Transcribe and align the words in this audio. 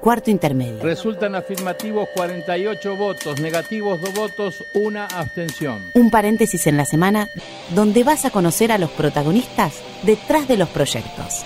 Cuarto 0.00 0.30
intermedio. 0.30 0.82
Resultan 0.82 1.34
afirmativos 1.34 2.08
48 2.14 2.96
votos, 2.96 3.38
negativos 3.38 4.00
2 4.00 4.14
votos, 4.14 4.64
una 4.72 5.04
abstención. 5.04 5.90
Un 5.92 6.10
paréntesis 6.10 6.66
en 6.66 6.78
la 6.78 6.86
semana 6.86 7.28
donde 7.74 8.02
vas 8.02 8.24
a 8.24 8.30
conocer 8.30 8.72
a 8.72 8.78
los 8.78 8.88
protagonistas 8.90 9.74
detrás 10.02 10.48
de 10.48 10.56
los 10.56 10.70
proyectos. 10.70 11.44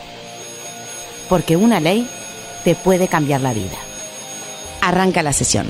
Porque 1.28 1.56
una 1.56 1.80
ley 1.80 2.08
te 2.62 2.76
puede 2.76 3.08
cambiar 3.08 3.40
la 3.40 3.52
vida. 3.52 3.76
Arranca 4.82 5.24
la 5.24 5.32
sesión. 5.32 5.66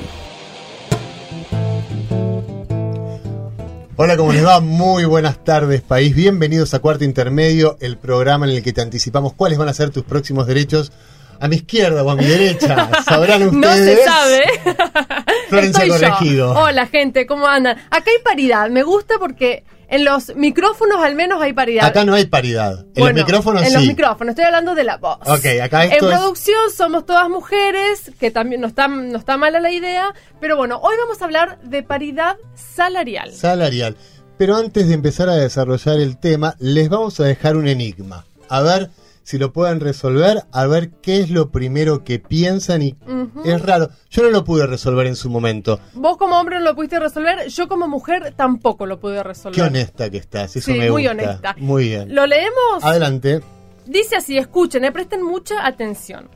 Hola, 3.95 4.15
¿cómo 4.15 4.31
les 4.31 4.45
va? 4.45 4.59
Muy 4.59 5.05
buenas 5.05 5.43
tardes, 5.43 5.81
país. 5.81 6.13
Bienvenidos 6.13 6.75
a 6.75 6.79
Cuarto 6.79 7.03
Intermedio, 7.03 7.77
el 7.79 7.97
programa 7.97 8.45
en 8.45 8.51
el 8.51 8.61
que 8.61 8.73
te 8.73 8.81
anticipamos 8.81 9.33
cuáles 9.33 9.57
van 9.57 9.69
a 9.69 9.73
ser 9.73 9.89
tus 9.89 10.03
próximos 10.03 10.45
derechos 10.45 10.91
a 11.39 11.47
mi 11.47 11.57
izquierda 11.57 12.03
o 12.03 12.09
a 12.09 12.15
mi 12.15 12.25
derecha. 12.25 12.89
Sabrán 13.05 13.43
ustedes. 13.43 13.61
No 13.61 13.73
se 13.73 14.03
sabe. 14.03 14.43
Florencia 15.49 15.83
Estoy 15.83 15.99
yo. 16.01 16.07
Corregido. 16.09 16.51
Hola, 16.53 16.87
gente, 16.87 17.25
¿cómo 17.25 17.47
andan? 17.47 17.77
Acá 17.89 18.11
hay 18.11 18.23
paridad. 18.23 18.69
Me 18.69 18.83
gusta 18.83 19.15
porque 19.19 19.63
en 19.87 20.03
los 20.03 20.35
micrófonos 20.35 20.97
al 21.03 21.15
menos 21.15 21.41
hay 21.41 21.53
paridad. 21.53 21.85
Acá 21.85 22.03
no 22.05 22.13
hay 22.15 22.25
paridad. 22.25 22.79
En 22.79 22.93
Bueno, 22.95 23.17
los 23.19 23.25
micrófonos 23.27 23.61
En 23.63 23.67
sí. 23.69 23.73
los 23.75 23.85
micrófonos, 23.85 24.31
estoy 24.31 24.45
hablando 24.45 24.73
de 24.75 24.83
la 24.83 24.97
voz. 24.97 25.17
Ok, 25.27 25.45
acá 25.63 25.85
En 25.85 25.91
esto 25.93 26.09
es- 26.11 26.17
producción 26.19 26.57
somos 26.75 27.05
todas 27.05 27.29
mujeres, 27.29 28.11
que 28.19 28.31
también 28.31 28.61
no 28.61 28.67
está, 28.67 28.87
no 28.87 29.17
está 29.17 29.37
mala 29.37 29.59
la 29.59 29.71
idea, 29.71 30.13
pero 30.41 30.57
bueno, 30.57 30.79
hoy 30.81 30.95
vamos 30.99 31.21
a 31.21 31.25
hablar 31.25 31.59
de 31.61 31.83
paridad 31.83 32.37
salarial. 32.55 33.31
salarial. 33.33 33.95
Pero 34.37 34.57
antes 34.57 34.87
de 34.87 34.95
empezar 34.95 35.29
a 35.29 35.35
desarrollar 35.35 35.97
el 35.99 36.17
tema, 36.17 36.55
les 36.59 36.89
vamos 36.89 37.19
a 37.19 37.23
dejar 37.25 37.55
un 37.55 37.67
enigma. 37.67 38.25
A 38.49 38.61
ver 38.61 38.89
si 39.25 39.39
lo 39.39 39.51
pueden 39.51 39.79
resolver, 39.79 40.43
a 40.51 40.67
ver 40.67 40.91
qué 41.01 41.19
es 41.19 41.31
lo 41.31 41.49
primero 41.49 42.03
que 42.03 42.19
piensan 42.19 42.83
y 42.83 42.95
es 43.43 43.59
raro. 43.63 43.89
Yo 44.11 44.21
no 44.21 44.29
lo 44.29 44.43
pude 44.43 44.67
resolver 44.67 45.07
en 45.07 45.15
su 45.15 45.31
momento. 45.31 45.79
Vos 45.95 46.15
como 46.17 46.39
hombre 46.39 46.59
no 46.59 46.63
lo 46.65 46.75
pudiste 46.75 46.99
resolver, 46.99 47.47
yo 47.47 47.67
como 47.67 47.87
mujer 47.87 48.35
tampoco 48.37 48.85
lo 48.85 48.99
pude 48.99 49.23
resolver. 49.23 49.55
Qué 49.55 49.63
honesta 49.63 50.11
que 50.11 50.17
estás, 50.17 50.55
eso 50.55 50.71
Sí, 50.71 50.77
me 50.77 50.91
muy 50.91 51.07
gusta. 51.07 51.23
honesta. 51.23 51.55
Muy 51.57 51.85
bien. 51.85 52.13
¿Lo 52.13 52.27
leemos? 52.27 52.83
Adelante. 52.83 53.41
Dice 53.87 54.15
así, 54.15 54.37
escuchen, 54.37 54.85
eh, 54.85 54.91
presten 54.91 55.23
mucha 55.23 55.65
atención. 55.65 56.29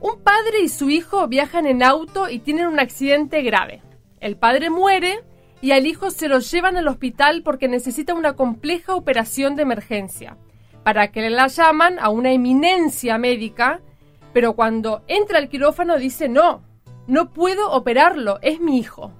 Un 0.00 0.18
padre 0.22 0.60
y 0.64 0.70
su 0.70 0.88
hijo 0.88 1.28
viajan 1.28 1.66
en 1.66 1.82
auto 1.82 2.30
y 2.30 2.38
tienen 2.38 2.66
un 2.66 2.80
accidente 2.80 3.42
grave. 3.42 3.82
El 4.20 4.36
padre 4.38 4.70
muere 4.70 5.20
y 5.60 5.72
al 5.72 5.86
hijo 5.86 6.10
se 6.10 6.28
lo 6.28 6.38
llevan 6.38 6.78
al 6.78 6.88
hospital 6.88 7.42
porque 7.44 7.68
necesita 7.68 8.14
una 8.14 8.32
compleja 8.36 8.94
operación 8.94 9.54
de 9.54 9.62
emergencia. 9.62 10.38
Para 10.86 11.10
que 11.10 11.28
la 11.30 11.48
llaman 11.48 11.98
a 11.98 12.10
una 12.10 12.30
eminencia 12.30 13.18
médica, 13.18 13.80
pero 14.32 14.52
cuando 14.52 15.02
entra 15.08 15.38
al 15.38 15.48
quirófano 15.48 15.98
dice 15.98 16.28
no, 16.28 16.62
no 17.08 17.32
puedo 17.32 17.72
operarlo, 17.72 18.38
es 18.40 18.60
mi 18.60 18.78
hijo. 18.78 19.10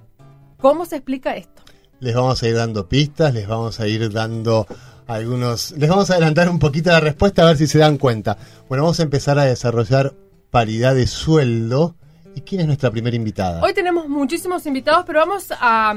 ¿Cómo 0.61 0.85
se 0.85 0.95
explica 0.95 1.35
esto? 1.35 1.63
Les 1.99 2.15
vamos 2.15 2.41
a 2.41 2.47
ir 2.47 2.55
dando 2.55 2.87
pistas, 2.87 3.33
les 3.33 3.49
vamos 3.49 3.81
a 3.81 3.87
ir 3.89 4.09
dando 4.13 4.65
algunos... 5.07 5.71
Les 5.71 5.89
vamos 5.89 6.09
a 6.09 6.13
adelantar 6.13 6.49
un 6.49 6.59
poquito 6.59 6.89
la 6.89 7.01
respuesta 7.01 7.41
a 7.41 7.47
ver 7.47 7.57
si 7.57 7.67
se 7.67 7.79
dan 7.79 7.97
cuenta. 7.97 8.37
Bueno, 8.69 8.83
vamos 8.85 9.01
a 9.01 9.03
empezar 9.03 9.37
a 9.37 9.43
desarrollar 9.43 10.13
paridad 10.49 10.95
de 10.95 11.05
sueldo. 11.05 11.97
¿Y 12.33 12.43
quién 12.43 12.61
es 12.61 12.67
nuestra 12.67 12.91
primera 12.91 13.17
invitada? 13.17 13.61
Hoy 13.61 13.73
tenemos 13.73 14.07
muchísimos 14.07 14.65
invitados, 14.65 15.03
pero 15.05 15.19
vamos 15.19 15.51
a, 15.51 15.93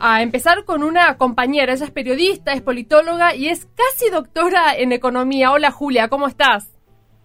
a 0.00 0.22
empezar 0.22 0.64
con 0.64 0.82
una 0.82 1.16
compañera. 1.16 1.72
Ella 1.72 1.84
es 1.84 1.90
periodista, 1.90 2.52
es 2.52 2.62
politóloga 2.62 3.34
y 3.34 3.48
es 3.48 3.66
casi 3.66 4.10
doctora 4.10 4.74
en 4.76 4.92
economía. 4.92 5.50
Hola 5.52 5.70
Julia, 5.70 6.08
¿cómo 6.08 6.26
estás? 6.28 6.70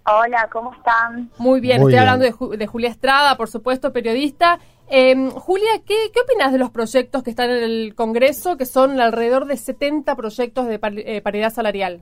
Hola, 0.05 0.49
¿cómo 0.51 0.73
están? 0.73 1.29
Muy 1.37 1.59
bien, 1.61 1.79
Muy 1.81 1.91
estoy 1.91 1.99
bien. 1.99 2.09
hablando 2.09 2.25
de, 2.25 2.33
Ju- 2.33 2.57
de 2.57 2.67
Julia 2.67 2.89
Estrada, 2.89 3.37
por 3.37 3.49
supuesto, 3.49 3.93
periodista. 3.93 4.59
Eh, 4.89 5.29
Julia, 5.35 5.69
¿qué, 5.85 5.95
¿qué 6.13 6.19
opinas 6.21 6.51
de 6.51 6.57
los 6.57 6.71
proyectos 6.71 7.23
que 7.23 7.29
están 7.29 7.49
en 7.51 7.63
el 7.63 7.93
Congreso, 7.95 8.57
que 8.57 8.65
son 8.65 8.99
alrededor 8.99 9.45
de 9.45 9.57
70 9.57 10.15
proyectos 10.15 10.65
de 10.65 10.79
eh, 11.05 11.21
paridad 11.21 11.53
salarial? 11.53 12.01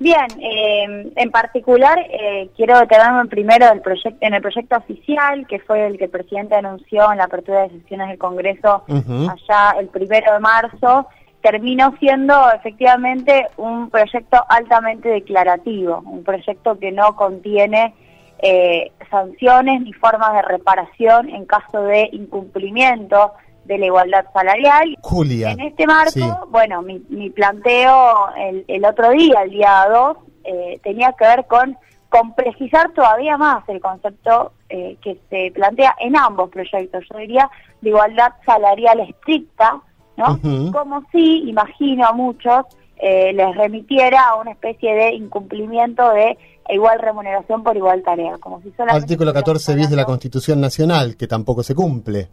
Bien, 0.00 0.26
eh, 0.40 1.12
en 1.16 1.30
particular 1.32 1.98
eh, 1.98 2.50
quiero 2.56 2.78
detenerme 2.78 3.24
primero 3.26 3.66
proyecto, 3.82 4.16
en 4.20 4.34
el 4.34 4.40
proyecto 4.40 4.76
oficial, 4.76 5.44
que 5.48 5.58
fue 5.58 5.86
el 5.86 5.98
que 5.98 6.04
el 6.04 6.10
presidente 6.10 6.54
anunció 6.54 7.10
en 7.10 7.18
la 7.18 7.24
apertura 7.24 7.62
de 7.62 7.70
sesiones 7.70 8.08
del 8.08 8.18
Congreso 8.18 8.84
allá 8.86 9.74
el 9.78 9.88
primero 9.88 10.34
de 10.34 10.38
marzo. 10.38 11.08
Terminó 11.40 11.96
siendo 11.98 12.50
efectivamente 12.52 13.48
un 13.56 13.90
proyecto 13.90 14.44
altamente 14.48 15.08
declarativo, 15.08 16.02
un 16.04 16.22
proyecto 16.22 16.78
que 16.78 16.92
no 16.92 17.16
contiene 17.16 17.94
eh, 18.40 18.92
sanciones 19.10 19.80
ni 19.80 19.92
formas 19.94 20.32
de 20.32 20.42
reparación 20.42 21.28
en 21.28 21.44
caso 21.44 21.82
de 21.82 22.08
incumplimiento 22.12 23.32
de 23.68 23.78
la 23.78 23.86
igualdad 23.86 24.24
salarial 24.32 24.96
Julia. 25.02 25.52
En 25.52 25.60
este 25.60 25.86
marco, 25.86 26.10
Sí. 26.10 26.24
bueno, 26.48 26.82
mi, 26.82 27.00
mi 27.10 27.30
planteo 27.30 28.30
el, 28.36 28.64
el 28.66 28.84
otro 28.84 29.10
día, 29.10 29.42
el 29.42 29.50
día 29.50 29.86
2, 29.92 30.16
eh, 30.44 30.80
tenía 30.82 31.12
que 31.12 31.24
ver 31.24 31.46
con 31.46 31.76
complejizar 32.08 32.90
todavía 32.94 33.36
más 33.36 33.68
el 33.68 33.80
concepto 33.80 34.52
eh, 34.70 34.96
que 35.02 35.20
se 35.28 35.52
plantea 35.54 35.94
en 36.00 36.16
ambos 36.16 36.48
proyectos. 36.50 37.04
Yo 37.12 37.18
diría 37.18 37.50
de 37.82 37.90
igualdad 37.90 38.32
salarial 38.46 39.00
estricta, 39.00 39.80
¿no? 40.16 40.40
Como 40.72 41.04
si, 41.12 41.48
imagino 41.48 42.06
a 42.06 42.12
muchos, 42.12 42.64
eh, 42.96 43.32
les 43.34 43.54
remitiera 43.54 44.22
a 44.30 44.36
una 44.36 44.52
especie 44.52 44.94
de 44.94 45.14
incumplimiento 45.14 46.10
de 46.10 46.38
igual 46.70 46.98
remuneración 46.98 47.62
por 47.62 47.76
igual 47.76 48.02
tarea. 48.02 48.38
Como 48.38 48.60
si 48.62 48.70
solamente 48.70 49.04
Artículo 49.04 49.32
14 49.34 49.74
bis 49.76 49.90
de 49.90 49.96
la 49.96 50.06
Constitución 50.06 50.60
Nacional, 50.62 51.14
que 51.16 51.26
tampoco 51.26 51.62
se 51.62 51.74
cumple. 51.74 52.28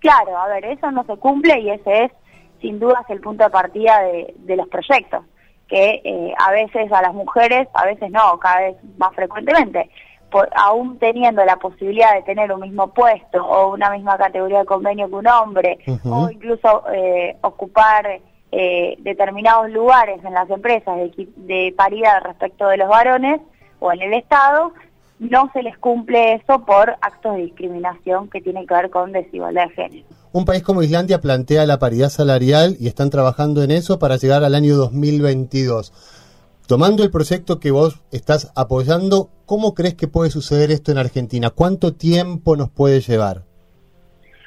Claro, 0.00 0.36
a 0.38 0.46
ver, 0.48 0.64
eso 0.64 0.90
no 0.90 1.04
se 1.04 1.16
cumple 1.16 1.58
y 1.60 1.70
ese 1.70 2.04
es 2.04 2.12
sin 2.60 2.78
dudas 2.80 3.04
el 3.08 3.20
punto 3.20 3.44
de 3.44 3.50
partida 3.50 4.00
de, 4.02 4.34
de 4.38 4.56
los 4.56 4.68
proyectos, 4.68 5.24
que 5.68 6.00
eh, 6.04 6.34
a 6.38 6.50
veces 6.50 6.90
a 6.92 7.02
las 7.02 7.14
mujeres, 7.14 7.68
a 7.74 7.84
veces 7.84 8.10
no, 8.10 8.38
cada 8.38 8.60
vez 8.60 8.76
más 8.96 9.14
frecuentemente, 9.14 9.90
por- 10.30 10.48
aún 10.56 10.98
teniendo 10.98 11.44
la 11.44 11.56
posibilidad 11.56 12.14
de 12.14 12.22
tener 12.22 12.52
un 12.52 12.60
mismo 12.60 12.88
puesto 12.88 13.44
o 13.46 13.74
una 13.74 13.90
misma 13.90 14.16
categoría 14.18 14.58
de 14.60 14.64
convenio 14.64 15.08
que 15.08 15.14
un 15.14 15.26
hombre, 15.28 15.78
o 16.04 16.30
incluso 16.30 16.84
eh, 16.92 17.36
ocupar 17.42 18.20
eh, 18.50 18.96
determinados 19.00 19.70
lugares 19.70 20.24
en 20.24 20.34
las 20.34 20.48
empresas 20.50 20.96
de 21.16 21.74
paridad 21.76 22.22
respecto 22.24 22.66
de 22.68 22.76
los 22.78 22.88
varones 22.88 23.40
o 23.78 23.92
en 23.92 24.02
el 24.02 24.14
Estado, 24.14 24.72
no 25.18 25.50
se 25.52 25.62
les 25.62 25.76
cumple 25.78 26.34
eso 26.34 26.64
por 26.64 26.96
actos 27.00 27.34
de 27.34 27.42
discriminación 27.42 28.28
que 28.28 28.40
tienen 28.40 28.66
que 28.66 28.74
ver 28.74 28.90
con 28.90 29.12
desigualdad 29.12 29.68
de 29.68 29.74
género. 29.74 30.06
Un 30.32 30.44
país 30.44 30.62
como 30.62 30.82
Islandia 30.82 31.20
plantea 31.20 31.66
la 31.66 31.78
paridad 31.78 32.10
salarial 32.10 32.76
y 32.78 32.86
están 32.86 33.10
trabajando 33.10 33.62
en 33.62 33.70
eso 33.70 33.98
para 33.98 34.16
llegar 34.16 34.44
al 34.44 34.54
año 34.54 34.76
2022. 34.76 35.92
Tomando 36.68 37.02
el 37.02 37.10
proyecto 37.10 37.60
que 37.60 37.70
vos 37.70 38.02
estás 38.12 38.52
apoyando, 38.54 39.30
¿cómo 39.46 39.74
crees 39.74 39.94
que 39.94 40.06
puede 40.06 40.30
suceder 40.30 40.70
esto 40.70 40.92
en 40.92 40.98
Argentina? 40.98 41.50
¿Cuánto 41.50 41.94
tiempo 41.94 42.56
nos 42.56 42.68
puede 42.68 43.00
llevar? 43.00 43.42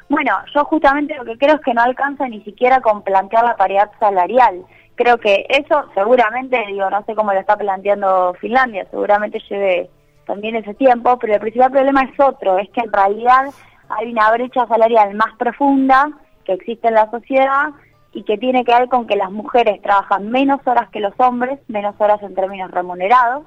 Bueno, 0.07 0.31
yo 0.53 0.63
justamente 0.65 1.15
lo 1.15 1.25
que 1.25 1.37
creo 1.37 1.55
es 1.55 1.61
que 1.61 1.73
no 1.73 1.81
alcanza 1.81 2.27
ni 2.27 2.43
siquiera 2.43 2.79
con 2.81 3.01
plantear 3.01 3.43
la 3.43 3.55
paridad 3.55 3.89
salarial. 3.99 4.63
Creo 4.95 5.17
que 5.17 5.47
eso 5.49 5.85
seguramente, 5.95 6.63
digo, 6.67 6.89
no 6.89 7.03
sé 7.05 7.15
cómo 7.15 7.33
lo 7.33 7.39
está 7.39 7.57
planteando 7.57 8.35
Finlandia, 8.39 8.85
seguramente 8.91 9.41
lleve 9.49 9.89
también 10.25 10.55
ese 10.55 10.73
tiempo, 10.73 11.17
pero 11.19 11.33
el 11.33 11.39
principal 11.39 11.71
problema 11.71 12.03
es 12.03 12.19
otro, 12.19 12.57
es 12.57 12.69
que 12.69 12.81
en 12.81 12.91
realidad 12.91 13.45
hay 13.89 14.11
una 14.11 14.31
brecha 14.31 14.65
salarial 14.67 15.13
más 15.15 15.35
profunda 15.37 16.11
que 16.45 16.53
existe 16.53 16.87
en 16.87 16.95
la 16.95 17.09
sociedad 17.11 17.69
y 18.13 18.23
que 18.23 18.37
tiene 18.37 18.63
que 18.63 18.73
ver 18.73 18.89
con 18.89 19.07
que 19.07 19.15
las 19.15 19.31
mujeres 19.31 19.81
trabajan 19.81 20.29
menos 20.29 20.59
horas 20.65 20.89
que 20.89 20.99
los 20.99 21.13
hombres, 21.17 21.59
menos 21.67 21.95
horas 21.97 22.21
en 22.23 22.35
términos 22.35 22.71
remunerados, 22.71 23.45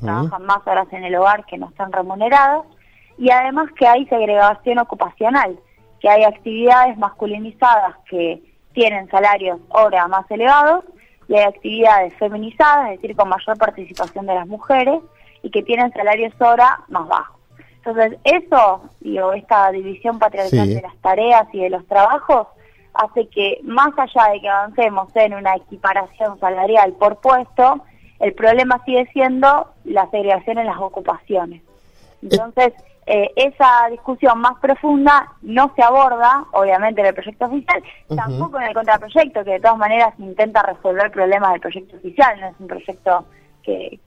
trabajan 0.00 0.44
más 0.44 0.66
horas 0.66 0.88
en 0.90 1.04
el 1.04 1.14
hogar 1.14 1.44
que 1.46 1.58
no 1.58 1.68
están 1.68 1.92
remuneradas, 1.92 2.64
y 3.18 3.30
además 3.30 3.70
que 3.78 3.86
hay 3.86 4.06
segregación 4.06 4.78
ocupacional, 4.78 5.58
que 6.00 6.08
hay 6.08 6.24
actividades 6.24 6.98
masculinizadas 6.98 7.94
que 8.10 8.42
tienen 8.72 9.08
salarios 9.10 9.58
hora 9.70 10.06
más 10.08 10.30
elevados 10.30 10.84
y 11.28 11.34
hay 11.34 11.44
actividades 11.44 12.14
feminizadas, 12.18 12.90
es 12.90 13.00
decir, 13.00 13.16
con 13.16 13.28
mayor 13.28 13.56
participación 13.56 14.26
de 14.26 14.34
las 14.34 14.46
mujeres 14.46 15.00
y 15.46 15.50
que 15.50 15.62
tienen 15.62 15.92
salarios 15.92 16.34
hora 16.40 16.80
más 16.88 17.06
bajos. 17.06 17.36
Entonces, 17.76 18.18
eso, 18.24 18.82
digo, 18.98 19.32
esta 19.32 19.70
división 19.70 20.18
patriarcal 20.18 20.66
Sí. 20.66 20.74
de 20.74 20.82
las 20.82 20.96
tareas 20.96 21.46
y 21.52 21.60
de 21.60 21.70
los 21.70 21.86
trabajos 21.86 22.48
hace 22.94 23.28
que 23.28 23.60
más 23.62 23.90
allá 23.96 24.32
de 24.32 24.40
que 24.40 24.48
avancemos 24.48 25.08
en 25.14 25.34
una 25.34 25.54
equiparación 25.54 26.40
salarial 26.40 26.94
por 26.94 27.20
puesto, 27.20 27.80
el 28.18 28.32
problema 28.32 28.82
sigue 28.84 29.06
siendo 29.12 29.68
la 29.84 30.10
segregación 30.10 30.58
en 30.58 30.66
las 30.66 30.78
ocupaciones. 30.78 31.62
Entonces, 32.22 32.72
eh, 33.06 33.30
esa 33.36 33.86
discusión 33.88 34.40
más 34.40 34.58
profunda 34.58 35.32
no 35.42 35.72
se 35.76 35.82
aborda, 35.84 36.44
obviamente, 36.54 37.02
en 37.02 37.06
el 37.06 37.14
proyecto 37.14 37.44
oficial, 37.44 37.84
tampoco 38.16 38.58
en 38.58 38.66
el 38.66 38.74
contraproyecto, 38.74 39.44
que 39.44 39.52
de 39.52 39.60
todas 39.60 39.78
maneras 39.78 40.12
intenta 40.18 40.62
resolver 40.62 41.12
problemas 41.12 41.52
del 41.52 41.60
proyecto 41.60 41.96
oficial, 41.98 42.40
no 42.40 42.48
es 42.48 42.54
un 42.58 42.66
proyecto 42.66 43.26
que, 43.62 44.00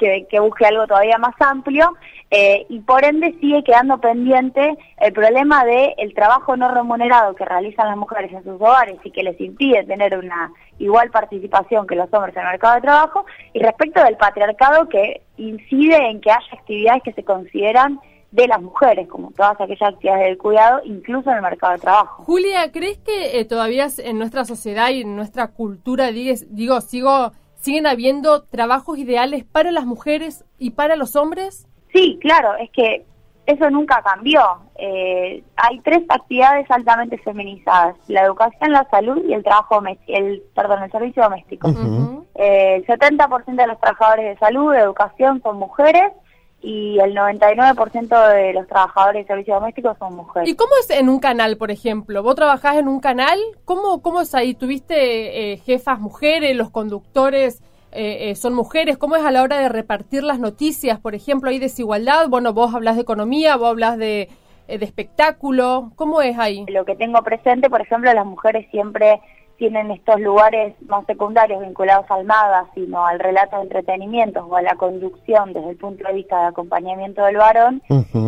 que, 0.00 0.26
que 0.28 0.40
busque 0.40 0.66
algo 0.66 0.86
todavía 0.86 1.18
más 1.18 1.34
amplio 1.38 1.92
eh, 2.32 2.64
y 2.68 2.80
por 2.80 3.04
ende 3.04 3.36
sigue 3.40 3.62
quedando 3.62 3.98
pendiente 3.98 4.78
el 4.98 5.12
problema 5.12 5.64
de 5.64 5.94
el 5.98 6.14
trabajo 6.14 6.56
no 6.56 6.72
remunerado 6.72 7.34
que 7.34 7.44
realizan 7.44 7.88
las 7.88 7.96
mujeres 7.96 8.32
en 8.32 8.42
sus 8.44 8.54
hogares 8.54 8.98
y 9.04 9.10
que 9.10 9.22
les 9.22 9.40
impide 9.40 9.84
tener 9.84 10.16
una 10.16 10.52
igual 10.78 11.10
participación 11.10 11.86
que 11.86 11.96
los 11.96 12.12
hombres 12.12 12.34
en 12.36 12.42
el 12.42 12.48
mercado 12.48 12.76
de 12.76 12.80
trabajo 12.82 13.26
y 13.52 13.60
respecto 13.60 14.02
del 14.02 14.16
patriarcado 14.16 14.88
que 14.88 15.22
incide 15.36 16.08
en 16.08 16.20
que 16.20 16.30
haya 16.30 16.46
actividades 16.52 17.02
que 17.02 17.12
se 17.12 17.24
consideran 17.24 18.00
de 18.30 18.46
las 18.46 18.62
mujeres, 18.62 19.08
como 19.08 19.32
todas 19.32 19.60
aquellas 19.60 19.92
actividades 19.92 20.26
del 20.26 20.38
cuidado, 20.38 20.80
incluso 20.84 21.30
en 21.30 21.36
el 21.36 21.42
mercado 21.42 21.72
de 21.72 21.80
trabajo. 21.80 22.22
Julia, 22.22 22.70
¿crees 22.70 22.98
que 22.98 23.40
eh, 23.40 23.44
todavía 23.44 23.88
en 23.98 24.18
nuestra 24.18 24.44
sociedad 24.44 24.90
y 24.90 25.00
en 25.00 25.16
nuestra 25.16 25.48
cultura, 25.48 26.12
digo, 26.12 26.80
sigo, 26.80 27.32
siguen 27.60 27.86
habiendo 27.86 28.42
trabajos 28.42 28.98
ideales 28.98 29.44
para 29.44 29.70
las 29.70 29.86
mujeres 29.86 30.44
y 30.58 30.70
para 30.70 30.96
los 30.96 31.16
hombres? 31.16 31.66
Sí, 31.92 32.18
claro, 32.20 32.56
es 32.56 32.70
que 32.70 33.04
eso 33.46 33.68
nunca 33.70 34.02
cambió. 34.02 34.42
Eh, 34.76 35.42
hay 35.56 35.80
tres 35.80 36.02
actividades 36.08 36.70
altamente 36.70 37.18
feminizadas: 37.18 37.96
la 38.08 38.22
educación, 38.22 38.72
la 38.72 38.88
salud 38.90 39.22
y 39.26 39.34
el 39.34 39.42
trabajo, 39.42 39.82
el 40.06 40.42
perdón, 40.54 40.82
el 40.84 40.90
servicio 40.90 41.22
doméstico. 41.22 41.68
Eh, 42.36 42.76
el 42.76 42.86
70% 42.86 43.56
de 43.56 43.66
los 43.66 43.80
trabajadores 43.80 44.26
de 44.26 44.38
salud, 44.38 44.72
de 44.72 44.80
educación 44.80 45.42
son 45.42 45.58
mujeres 45.58 46.12
y 46.62 46.98
el 46.98 47.14
99% 47.14 48.28
de 48.34 48.52
los 48.52 48.66
trabajadores 48.66 49.24
de 49.24 49.26
servicios 49.28 49.58
domésticos 49.58 49.96
son 49.98 50.14
mujeres. 50.14 50.48
¿Y 50.48 50.54
cómo 50.56 50.70
es 50.80 50.90
en 50.90 51.08
un 51.08 51.18
canal, 51.18 51.56
por 51.56 51.70
ejemplo? 51.70 52.22
¿Vos 52.22 52.34
trabajás 52.34 52.76
en 52.76 52.88
un 52.88 53.00
canal? 53.00 53.38
¿Cómo, 53.64 54.02
cómo 54.02 54.20
es 54.20 54.34
ahí? 54.34 54.54
¿Tuviste 54.54 55.52
eh, 55.52 55.56
jefas 55.58 55.98
mujeres, 56.00 56.54
los 56.56 56.70
conductores 56.70 57.62
eh, 57.92 58.30
eh, 58.30 58.34
son 58.34 58.54
mujeres? 58.54 58.98
¿Cómo 58.98 59.16
es 59.16 59.24
a 59.24 59.30
la 59.30 59.42
hora 59.42 59.58
de 59.58 59.70
repartir 59.70 60.22
las 60.22 60.38
noticias? 60.38 61.00
Por 61.00 61.14
ejemplo, 61.14 61.48
¿hay 61.48 61.58
desigualdad? 61.58 62.28
Bueno, 62.28 62.52
vos 62.52 62.74
hablas 62.74 62.96
de 62.96 63.02
economía, 63.02 63.56
vos 63.56 63.70
hablas 63.70 63.96
de, 63.96 64.28
de 64.68 64.84
espectáculo. 64.84 65.92
¿Cómo 65.96 66.20
es 66.20 66.38
ahí? 66.38 66.66
Lo 66.68 66.84
que 66.84 66.94
tengo 66.94 67.22
presente, 67.22 67.70
por 67.70 67.80
ejemplo, 67.80 68.12
las 68.12 68.26
mujeres 68.26 68.66
siempre 68.70 69.20
tienen 69.60 69.90
estos 69.90 70.18
lugares 70.20 70.74
más 70.88 71.04
secundarios 71.04 71.60
vinculados 71.60 72.06
al 72.10 72.24
MAGA, 72.24 72.64
sino 72.74 73.06
al 73.06 73.20
relato 73.20 73.56
de 73.56 73.64
entretenimiento 73.64 74.46
o 74.46 74.56
a 74.56 74.62
la 74.62 74.74
conducción 74.74 75.52
desde 75.52 75.68
el 75.68 75.76
punto 75.76 76.08
de 76.08 76.14
vista 76.14 76.40
de 76.40 76.46
acompañamiento 76.46 77.22
del 77.26 77.36
varón. 77.36 77.82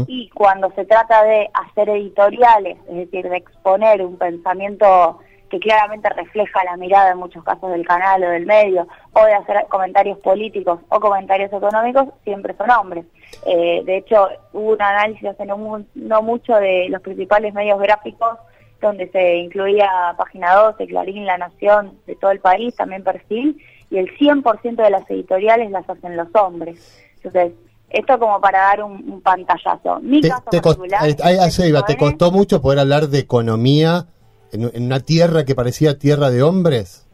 Y 0.07 0.29
cuando 0.29 0.71
se 0.73 0.85
trata 0.85 1.25
de 1.25 1.49
hacer 1.55 1.89
editoriales, 1.89 2.77
es 2.87 2.97
decir, 2.97 3.31
de 3.31 3.39
exponer 3.39 4.03
un 4.03 4.19
pensamiento 4.19 5.21
que 5.49 5.59
claramente 5.59 6.11
refleja 6.11 6.65
la 6.65 6.77
mirada 6.77 7.13
en 7.13 7.19
muchos 7.19 7.43
casos 7.43 7.71
del 7.71 7.87
canal 7.87 8.23
o 8.25 8.29
del 8.29 8.45
medio, 8.45 8.87
o 9.15 9.25
de 9.25 9.33
hacer 9.33 9.65
comentarios 9.71 10.19
políticos 10.19 10.81
o 10.91 11.01
comentarios 11.01 11.51
económicos, 11.51 12.09
siempre 12.25 12.55
son 12.59 12.71
hombres. 12.73 13.07
Eh, 13.47 13.81
de 13.87 13.97
hecho, 13.97 14.29
hubo 14.53 14.73
un 14.73 14.83
análisis 14.83 15.31
hace 15.31 15.47
no 15.47 16.23
mucho 16.23 16.57
de 16.57 16.89
los 16.91 17.01
principales 17.01 17.55
medios 17.55 17.81
gráficos 17.81 18.39
donde 18.83 19.09
se 19.11 19.37
incluía 19.37 19.89
Página 20.17 20.55
12, 20.55 20.87
Clarín, 20.87 21.25
La 21.25 21.39
Nación, 21.39 21.99
de 22.07 22.17
todo 22.17 22.31
el 22.31 22.41
país, 22.41 22.75
también 22.77 23.03
Perfil, 23.03 23.59
y 23.91 23.99
el 23.99 24.09
100% 24.19 24.77
de 24.77 24.91
las 24.91 25.09
editoriales 25.11 25.71
las 25.71 25.89
hacen 25.89 26.17
los 26.17 26.29
hombres. 26.35 27.03
Entonces, 27.17 27.53
esto 27.91 28.19
como 28.19 28.41
para 28.41 28.59
dar 28.59 28.83
un, 28.83 29.21
pantallazo. 29.21 30.01
Mi 30.01 30.21
te, 30.21 30.29
caso 30.29 30.45
particular... 30.45 31.85
¿te 31.87 31.97
costó 31.97 32.33
mucho 32.33 32.61
poder 32.61 32.81
hablar 32.81 33.09
de 33.09 33.19
economía 33.19 34.07
en, 34.51 34.71
en 34.75 34.85
una 34.85 35.01
tierra 35.01 35.45
que 35.45 35.55
parecía 35.55 35.99
tierra 35.99 36.31
de 36.31 36.43
hombres? 36.43 37.07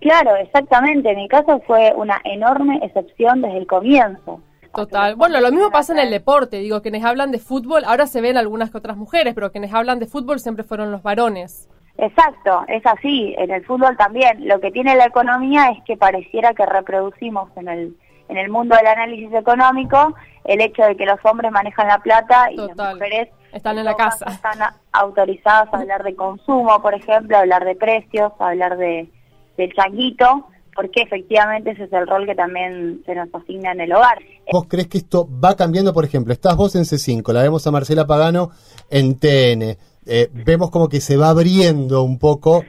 Claro, 0.00 0.36
exactamente. 0.36 1.14
Mi 1.14 1.28
caso 1.28 1.60
fue 1.66 1.92
una 1.96 2.20
enorme 2.24 2.80
excepción 2.82 3.42
desde 3.42 3.58
el 3.58 3.66
comienzo. 3.66 4.40
Total. 4.76 5.16
Bueno, 5.16 5.40
lo 5.40 5.50
mismo 5.50 5.70
pasa 5.70 5.92
en 5.92 5.98
el 5.98 6.10
deporte. 6.10 6.58
Digo, 6.58 6.82
quienes 6.82 7.04
hablan 7.04 7.32
de 7.32 7.38
fútbol, 7.38 7.84
ahora 7.84 8.06
se 8.06 8.20
ven 8.20 8.36
algunas 8.36 8.70
que 8.70 8.78
otras 8.78 8.96
mujeres, 8.96 9.34
pero 9.34 9.50
quienes 9.50 9.72
hablan 9.72 9.98
de 9.98 10.06
fútbol 10.06 10.38
siempre 10.38 10.64
fueron 10.64 10.92
los 10.92 11.02
varones. 11.02 11.68
Exacto, 11.98 12.64
es 12.68 12.84
así. 12.84 13.34
En 13.38 13.50
el 13.50 13.64
fútbol 13.64 13.96
también. 13.96 14.46
Lo 14.46 14.60
que 14.60 14.70
tiene 14.70 14.96
la 14.96 15.06
economía 15.06 15.70
es 15.70 15.82
que 15.84 15.96
pareciera 15.96 16.52
que 16.54 16.66
reproducimos 16.66 17.48
en 17.56 17.68
el 17.68 17.96
en 18.28 18.36
el 18.38 18.50
mundo 18.50 18.76
del 18.76 18.86
análisis 18.86 19.32
económico 19.32 20.14
el 20.44 20.60
hecho 20.60 20.82
de 20.82 20.96
que 20.96 21.06
los 21.06 21.18
hombres 21.24 21.50
manejan 21.52 21.88
la 21.88 21.98
plata 21.98 22.50
y 22.50 22.56
las 22.56 22.76
mujeres 22.76 23.28
están 23.52 23.78
en 23.78 23.84
la 23.84 23.94
casa. 23.94 24.26
Están 24.26 24.58
autorizadas 24.92 25.72
a 25.72 25.78
hablar 25.78 26.02
de 26.02 26.14
consumo, 26.14 26.80
por 26.82 26.94
ejemplo, 26.94 27.36
a 27.36 27.40
hablar 27.40 27.64
de 27.64 27.74
precios, 27.74 28.32
a 28.38 28.48
hablar 28.48 28.76
de 28.76 29.08
del 29.56 29.72
changuito 29.72 30.46
porque 30.76 31.02
efectivamente 31.02 31.70
ese 31.70 31.84
es 31.84 31.92
el 31.92 32.06
rol 32.06 32.26
que 32.26 32.34
también 32.34 33.02
se 33.04 33.14
nos 33.14 33.34
asigna 33.34 33.72
en 33.72 33.80
el 33.80 33.92
hogar. 33.92 34.18
¿Vos 34.52 34.66
crees 34.68 34.86
que 34.86 34.98
esto 34.98 35.28
va 35.42 35.56
cambiando? 35.56 35.92
Por 35.92 36.04
ejemplo, 36.04 36.32
estás 36.32 36.54
vos 36.56 36.76
en 36.76 36.82
C5, 36.82 37.32
la 37.32 37.42
vemos 37.42 37.66
a 37.66 37.70
Marcela 37.70 38.06
Pagano 38.06 38.50
en 38.90 39.18
TN, 39.18 39.76
eh, 40.06 40.28
vemos 40.32 40.70
como 40.70 40.88
que 40.88 41.00
se 41.00 41.16
va 41.16 41.30
abriendo 41.30 42.02
un 42.02 42.18
poco 42.18 42.62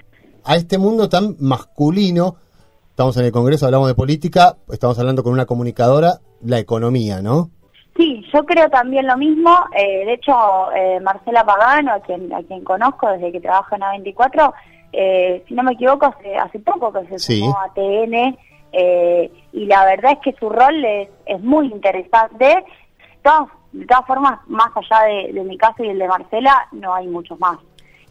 a 0.44 0.56
este 0.56 0.78
mundo 0.78 1.10
tan 1.10 1.36
masculino. 1.40 2.38
Estamos 2.90 3.16
en 3.18 3.26
el 3.26 3.32
Congreso, 3.32 3.66
hablamos 3.66 3.90
de 3.90 3.94
política, 3.94 4.56
estamos 4.72 4.98
hablando 4.98 5.22
con 5.22 5.34
una 5.34 5.46
comunicadora, 5.46 6.20
la 6.42 6.58
economía, 6.58 7.22
¿no? 7.22 7.52
Sí, 7.98 8.24
yo 8.32 8.44
creo 8.46 8.70
también 8.70 9.08
lo 9.08 9.18
mismo. 9.18 9.52
Eh, 9.76 10.06
de 10.06 10.14
hecho, 10.14 10.34
eh, 10.76 11.00
Marcela 11.00 11.44
Pagano, 11.44 11.94
a 11.94 12.00
quien, 12.00 12.32
a 12.34 12.44
quien 12.44 12.64
conozco 12.64 13.08
desde 13.12 13.32
que 13.32 13.42
trabaja 13.42 13.76
en 13.76 13.82
A24, 13.82 14.54
eh, 14.94 15.44
si 15.48 15.54
no 15.54 15.64
me 15.64 15.74
equivoco, 15.74 16.06
hace, 16.06 16.36
hace 16.36 16.60
poco 16.60 16.92
que 16.94 17.06
se 17.08 17.20
sumó 17.20 17.58
a 17.60 17.74
TN 17.74 18.38
eh, 18.72 19.32
y 19.54 19.66
la 19.66 19.86
verdad 19.86 20.14
es 20.14 20.20
que 20.20 20.40
su 20.40 20.50
rol 20.50 20.84
es, 20.86 21.10
es 21.26 21.42
muy 21.42 21.68
interesante. 21.68 22.66
Todas, 23.22 23.50
de 23.72 23.86
todas 23.86 24.06
formas, 24.06 24.40
más 24.48 24.70
allá 24.76 25.04
de, 25.34 25.44
mi 25.44 25.58
caso 25.58 25.84
y 25.84 25.90
el 25.90 26.00
de 26.00 26.08
Marcela, 26.08 26.68
no 26.72 26.94
hay 26.94 27.08
muchos 27.08 27.40
más. 27.40 27.60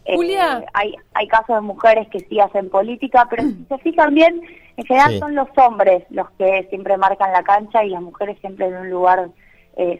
Eh, 0.05 0.15
Julia. 0.15 0.63
hay, 0.73 0.95
hay 1.13 1.27
casos 1.27 1.55
de 1.55 1.61
mujeres 1.61 2.07
que 2.09 2.19
sí 2.21 2.39
hacen 2.39 2.69
política, 2.69 3.27
pero 3.29 3.43
si 3.43 3.65
se 3.67 3.77
fijan 3.79 4.13
bien, 4.13 4.41
en 4.77 4.85
general 4.85 5.19
son 5.19 5.35
los 5.35 5.49
hombres 5.57 6.03
los 6.11 6.29
que 6.31 6.67
siempre 6.69 6.95
marcan 6.97 7.33
la 7.33 7.43
cancha 7.43 7.83
y 7.83 7.89
las 7.89 8.01
mujeres 8.01 8.37
siempre 8.39 8.67
en 8.67 8.77
un 8.77 8.89
lugar 8.89 9.29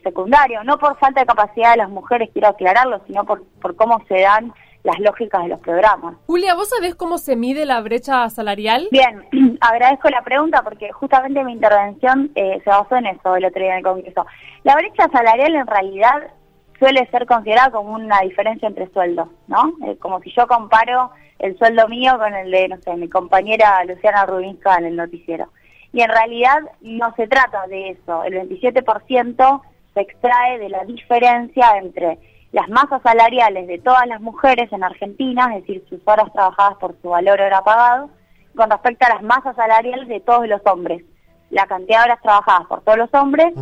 secundario. 0.03 0.63
No 0.63 0.79
por 0.79 0.97
falta 0.97 1.19
de 1.19 1.27
capacidad 1.27 1.71
de 1.71 1.77
las 1.77 1.89
mujeres, 1.89 2.29
quiero 2.33 2.47
aclararlo, 2.47 2.99
sino 3.05 3.25
por, 3.25 3.43
por 3.61 3.75
cómo 3.75 4.03
se 4.07 4.21
dan 4.21 4.51
las 4.87 4.99
lógicas 4.99 5.43
de 5.43 5.49
los 5.49 5.59
programas. 5.59 6.15
Julia, 6.27 6.55
¿vos 6.55 6.69
sabés 6.69 6.95
cómo 6.95 7.17
se 7.17 7.35
mide 7.35 7.65
la 7.65 7.81
brecha 7.81 8.29
salarial? 8.29 8.87
Bien, 8.89 9.25
agradezco 9.61 10.09
la 10.09 10.21
pregunta 10.21 10.63
porque 10.63 10.93
justamente 10.93 11.43
mi 11.43 11.51
intervención 11.51 12.31
eh, 12.35 12.61
se 12.63 12.69
basó 12.69 12.95
en 12.95 13.07
eso 13.07 13.35
el 13.35 13.43
otro 13.43 13.61
día 13.61 13.71
en 13.73 13.77
el 13.79 13.83
Congreso. 13.83 14.25
La 14.63 14.75
brecha 14.75 15.09
salarial 15.11 15.55
en 15.55 15.67
realidad 15.67 16.31
suele 16.79 17.05
ser 17.11 17.25
considerada 17.25 17.71
como 17.71 17.95
una 17.95 18.21
diferencia 18.21 18.69
entre 18.69 18.87
sueldos, 18.93 19.27
¿no? 19.47 19.73
Eh, 19.85 19.97
como 19.97 20.21
si 20.21 20.31
yo 20.31 20.47
comparo 20.47 21.11
el 21.39 21.57
sueldo 21.57 21.89
mío 21.89 22.17
con 22.17 22.33
el 22.33 22.49
de, 22.49 22.69
no 22.69 22.77
sé, 22.77 22.95
mi 22.95 23.09
compañera 23.09 23.83
Luciana 23.83 24.25
Rubinska 24.25 24.77
en 24.77 24.85
el 24.85 24.95
noticiero. 24.95 25.49
Y 25.91 26.01
en 26.01 26.09
realidad 26.09 26.59
no 26.79 27.13
se 27.15 27.27
trata 27.27 27.67
de 27.67 27.89
eso. 27.89 28.23
El 28.23 28.35
27% 28.35 29.61
se 29.93 29.99
extrae 29.99 30.59
de 30.59 30.69
la 30.69 30.85
diferencia 30.85 31.77
entre 31.77 32.19
las 32.57 32.69
masas 32.69 33.03
salariales 33.03 33.67
de 33.67 33.77
todas 33.77 34.07
las 34.07 34.19
mujeres 34.19 34.73
en 34.73 34.83
Argentina, 34.83 35.55
es 35.55 35.61
decir, 35.61 35.85
sus 35.89 36.01
horas 36.05 36.33
trabajadas 36.33 36.75
por 36.79 36.95
su 37.03 37.09
valor 37.09 37.39
hora 37.39 37.61
pagado, 37.61 38.09
con 38.55 38.71
respecto 38.71 39.05
a 39.05 39.13
las 39.13 39.21
masas 39.21 39.55
salariales 39.55 40.07
de 40.07 40.19
todos 40.21 40.47
los 40.47 40.59
hombres, 40.65 41.03
la 41.51 41.67
cantidad 41.67 41.99
de 41.99 42.05
horas 42.05 42.21
trabajadas 42.23 42.65
por 42.67 42.81
todos 42.81 42.97
los 42.97 43.13
hombres 43.13 43.53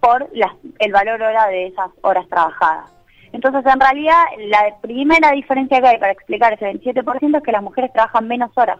por 0.00 0.28
el 0.32 0.92
valor 0.92 1.22
hora 1.22 1.46
de 1.46 1.68
esas 1.68 1.90
horas 2.00 2.26
trabajadas. 2.28 2.92
Entonces, 3.32 3.64
en 3.64 3.78
realidad, 3.78 4.24
la 4.38 4.76
primera 4.80 5.30
diferencia 5.30 5.80
que 5.80 5.86
hay 5.86 5.98
para 5.98 6.10
explicar 6.10 6.52
ese 6.52 6.72
27% 6.72 7.36
es 7.36 7.42
que 7.44 7.52
las 7.52 7.62
mujeres 7.62 7.92
trabajan 7.92 8.26
menos 8.26 8.50
horas. 8.56 8.78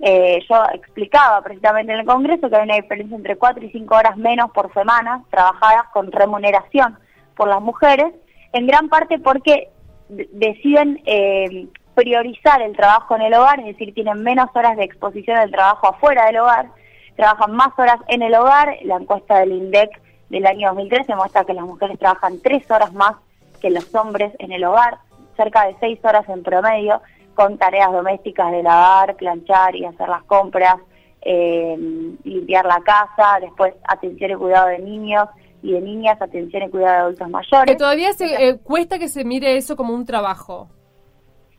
Eh, 0.00 0.38
yo 0.50 0.62
explicaba 0.74 1.40
precisamente 1.40 1.94
en 1.94 2.00
el 2.00 2.06
Congreso 2.06 2.50
que 2.50 2.56
hay 2.56 2.64
una 2.64 2.76
diferencia 2.76 3.16
entre 3.16 3.36
4 3.36 3.64
y 3.64 3.70
5 3.70 3.94
horas 3.94 4.18
menos 4.18 4.50
por 4.50 4.70
semana 4.74 5.24
trabajadas 5.30 5.84
con 5.94 6.12
remuneración 6.12 6.98
por 7.34 7.48
las 7.48 7.62
mujeres 7.62 8.12
en 8.52 8.66
gran 8.66 8.88
parte 8.88 9.18
porque 9.18 9.68
deciden 10.08 11.00
eh, 11.06 11.66
priorizar 11.94 12.62
el 12.62 12.76
trabajo 12.76 13.16
en 13.16 13.22
el 13.22 13.34
hogar, 13.34 13.60
es 13.60 13.66
decir, 13.66 13.94
tienen 13.94 14.22
menos 14.22 14.48
horas 14.54 14.76
de 14.76 14.84
exposición 14.84 15.36
al 15.36 15.50
trabajo 15.50 15.88
afuera 15.88 16.26
del 16.26 16.38
hogar, 16.38 16.68
trabajan 17.16 17.54
más 17.54 17.78
horas 17.78 17.98
en 18.08 18.22
el 18.22 18.34
hogar. 18.34 18.76
La 18.82 18.96
encuesta 18.96 19.38
del 19.38 19.52
INDEC 19.52 19.90
del 20.28 20.46
año 20.46 20.68
2013 20.68 21.14
muestra 21.14 21.44
que 21.44 21.54
las 21.54 21.64
mujeres 21.64 21.98
trabajan 21.98 22.40
tres 22.40 22.68
horas 22.70 22.92
más 22.92 23.16
que 23.60 23.70
los 23.70 23.94
hombres 23.94 24.32
en 24.38 24.52
el 24.52 24.64
hogar, 24.64 24.98
cerca 25.36 25.66
de 25.66 25.76
seis 25.80 25.98
horas 26.04 26.28
en 26.28 26.42
promedio, 26.42 27.00
con 27.34 27.58
tareas 27.58 27.92
domésticas 27.92 28.50
de 28.50 28.62
lavar, 28.62 29.16
planchar 29.16 29.76
y 29.76 29.84
hacer 29.84 30.08
las 30.08 30.22
compras, 30.24 30.76
eh, 31.22 31.76
limpiar 32.24 32.66
la 32.66 32.80
casa, 32.80 33.38
después 33.40 33.74
atención 33.88 34.32
y 34.32 34.34
cuidado 34.34 34.68
de 34.68 34.78
niños, 34.80 35.28
y 35.62 35.72
de 35.72 35.80
niñas, 35.80 36.20
atención 36.20 36.64
y 36.64 36.70
cuidado 36.70 36.92
de 36.92 37.00
adultos 37.02 37.30
mayores. 37.30 37.66
Que 37.66 37.78
todavía 37.78 38.12
se, 38.12 38.48
eh, 38.48 38.58
cuesta 38.58 38.98
que 38.98 39.08
se 39.08 39.24
mire 39.24 39.56
eso 39.56 39.76
como 39.76 39.94
un 39.94 40.04
trabajo. 40.04 40.68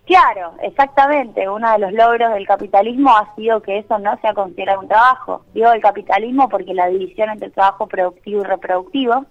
Claro, 0.06 0.54
exactamente. 0.62 1.48
Uno 1.48 1.72
de 1.72 1.80
los 1.80 1.94
logros 1.94 2.34
del 2.34 2.46
capitalismo 2.46 3.16
ha 3.16 3.34
sido 3.36 3.62
que 3.62 3.80
eso 3.80 3.98
no 4.00 4.18
sea 4.20 4.34
considerado 4.34 4.82
un 4.82 4.88
trabajo. 4.90 5.46
Digo 5.54 5.72
el 5.72 5.82
capitalismo 5.82 6.50
porque 6.50 6.74
la 6.74 6.88
división 6.88 7.30
entre 7.30 7.48
el 7.48 7.54
trabajo 7.54 7.88
productivo 7.88 8.42
y 8.42 8.44
reproductivo, 8.44 9.26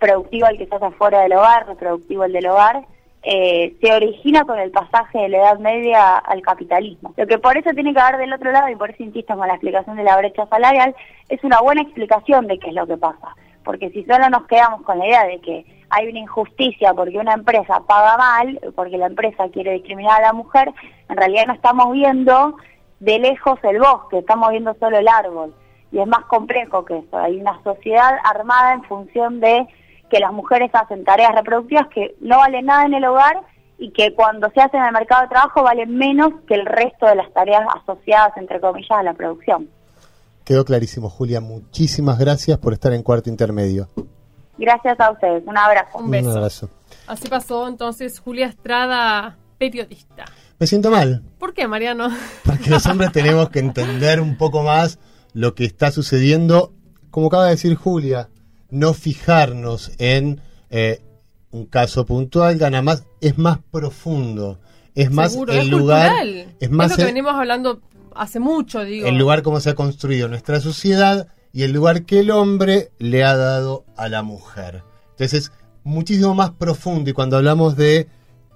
productivo 0.00 0.48
el 0.48 0.58
que 0.58 0.66
se 0.66 0.74
hace 0.74 0.90
fuera 0.92 1.20
del 1.20 1.34
hogar, 1.34 1.68
reproductivo 1.68 2.24
el 2.24 2.32
del 2.32 2.48
hogar, 2.48 2.84
eh, 3.22 3.76
se 3.80 3.92
origina 3.92 4.44
con 4.44 4.58
el 4.58 4.70
pasaje 4.70 5.18
de 5.18 5.28
la 5.28 5.38
Edad 5.38 5.58
Media 5.58 6.16
al 6.16 6.42
capitalismo. 6.42 7.14
Lo 7.16 7.26
que 7.26 7.38
por 7.38 7.56
eso 7.56 7.70
tiene 7.70 7.92
que 7.92 8.00
haber 8.00 8.18
del 8.18 8.32
otro 8.32 8.52
lado, 8.52 8.68
y 8.68 8.76
por 8.76 8.90
eso 8.90 9.02
insisto 9.02 9.36
con 9.36 9.48
la 9.48 9.54
explicación 9.54 9.96
de 9.96 10.04
la 10.04 10.16
brecha 10.16 10.46
salarial, 10.46 10.94
es 11.28 11.42
una 11.42 11.60
buena 11.60 11.82
explicación 11.82 12.46
de 12.46 12.58
qué 12.58 12.68
es 12.68 12.74
lo 12.74 12.86
que 12.86 12.96
pasa. 12.96 13.34
Porque 13.66 13.90
si 13.90 14.04
solo 14.04 14.30
nos 14.30 14.46
quedamos 14.46 14.82
con 14.82 15.00
la 15.00 15.06
idea 15.06 15.24
de 15.24 15.40
que 15.40 15.66
hay 15.90 16.08
una 16.08 16.20
injusticia 16.20 16.94
porque 16.94 17.18
una 17.18 17.34
empresa 17.34 17.80
paga 17.80 18.16
mal, 18.16 18.60
porque 18.76 18.96
la 18.96 19.06
empresa 19.06 19.48
quiere 19.48 19.72
discriminar 19.72 20.20
a 20.20 20.28
la 20.28 20.32
mujer, 20.32 20.72
en 21.08 21.16
realidad 21.16 21.46
no 21.48 21.52
estamos 21.52 21.92
viendo 21.92 22.56
de 23.00 23.18
lejos 23.18 23.58
el 23.64 23.80
bosque, 23.80 24.18
estamos 24.18 24.50
viendo 24.50 24.72
solo 24.78 24.96
el 24.98 25.08
árbol. 25.08 25.52
Y 25.90 25.98
es 25.98 26.06
más 26.06 26.24
complejo 26.26 26.84
que 26.84 26.98
eso. 26.98 27.18
Hay 27.18 27.40
una 27.40 27.60
sociedad 27.64 28.18
armada 28.22 28.74
en 28.74 28.84
función 28.84 29.40
de 29.40 29.66
que 30.10 30.20
las 30.20 30.32
mujeres 30.32 30.70
hacen 30.72 31.04
tareas 31.04 31.34
reproductivas 31.34 31.88
que 31.88 32.14
no 32.20 32.38
valen 32.38 32.66
nada 32.66 32.86
en 32.86 32.94
el 32.94 33.04
hogar 33.04 33.40
y 33.78 33.90
que 33.90 34.14
cuando 34.14 34.48
se 34.50 34.60
hacen 34.60 34.78
en 34.78 34.86
el 34.86 34.92
mercado 34.92 35.22
de 35.22 35.28
trabajo 35.28 35.64
valen 35.64 35.96
menos 35.96 36.32
que 36.46 36.54
el 36.54 36.66
resto 36.66 37.06
de 37.06 37.16
las 37.16 37.32
tareas 37.32 37.66
asociadas, 37.82 38.36
entre 38.36 38.60
comillas, 38.60 38.92
a 38.92 39.02
la 39.02 39.14
producción. 39.14 39.68
Quedó 40.46 40.64
clarísimo, 40.64 41.10
Julia. 41.10 41.40
Muchísimas 41.40 42.18
gracias 42.18 42.56
por 42.58 42.72
estar 42.72 42.92
en 42.92 43.02
Cuarto 43.02 43.28
Intermedio. 43.28 43.88
Gracias 44.56 44.98
a 45.00 45.10
ustedes. 45.10 45.42
Un 45.44 45.58
abrazo. 45.58 45.98
Un 45.98 46.10
beso. 46.10 46.30
Un 46.30 46.36
abrazo. 46.36 46.70
Así 47.08 47.28
pasó 47.28 47.66
entonces 47.68 48.20
Julia 48.20 48.46
Estrada, 48.46 49.36
periodista. 49.58 50.24
Me 50.58 50.66
siento 50.68 50.90
mal, 50.90 51.22
¿Por 51.38 51.52
qué, 51.52 51.66
Mariano? 51.68 52.08
porque 52.44 52.70
los 52.70 52.86
hombres 52.86 53.10
tenemos 53.12 53.50
que 53.50 53.58
entender 53.58 54.20
un 54.20 54.38
poco 54.38 54.62
más 54.62 54.98
lo 55.34 55.54
que 55.54 55.64
está 55.64 55.90
sucediendo. 55.90 56.72
Como 57.10 57.26
acaba 57.26 57.44
de 57.46 57.50
decir 57.50 57.74
Julia, 57.74 58.28
no 58.70 58.94
fijarnos 58.94 59.90
en 59.98 60.40
eh, 60.70 61.02
un 61.50 61.66
caso 61.66 62.06
puntual, 62.06 62.56
gana 62.56 62.82
más, 62.82 63.04
es 63.20 63.36
más 63.36 63.58
profundo. 63.70 64.60
Es 64.94 65.10
más 65.10 65.32
Seguro, 65.32 65.52
el 65.52 65.58
es 65.58 65.68
lugar, 65.68 66.10
cultural. 66.12 66.54
es 66.60 66.70
más 66.70 66.90
lo 66.90 66.96
que 66.96 67.02
el- 67.02 67.08
venimos 67.08 67.34
hablando 67.34 67.80
hace 68.18 68.40
mucho, 68.40 68.84
digo. 68.84 69.06
el 69.06 69.16
lugar 69.16 69.42
como 69.42 69.60
se 69.60 69.70
ha 69.70 69.74
construido 69.74 70.28
nuestra 70.28 70.60
sociedad 70.60 71.28
y 71.52 71.62
el 71.62 71.72
lugar 71.72 72.04
que 72.04 72.20
el 72.20 72.30
hombre 72.30 72.90
le 72.98 73.24
ha 73.24 73.36
dado 73.36 73.84
a 73.96 74.08
la 74.08 74.22
mujer. 74.22 74.82
Entonces 75.10 75.34
es 75.44 75.52
muchísimo 75.84 76.34
más 76.34 76.50
profundo 76.50 77.08
y 77.10 77.12
cuando 77.12 77.36
hablamos 77.36 77.76
de 77.76 78.08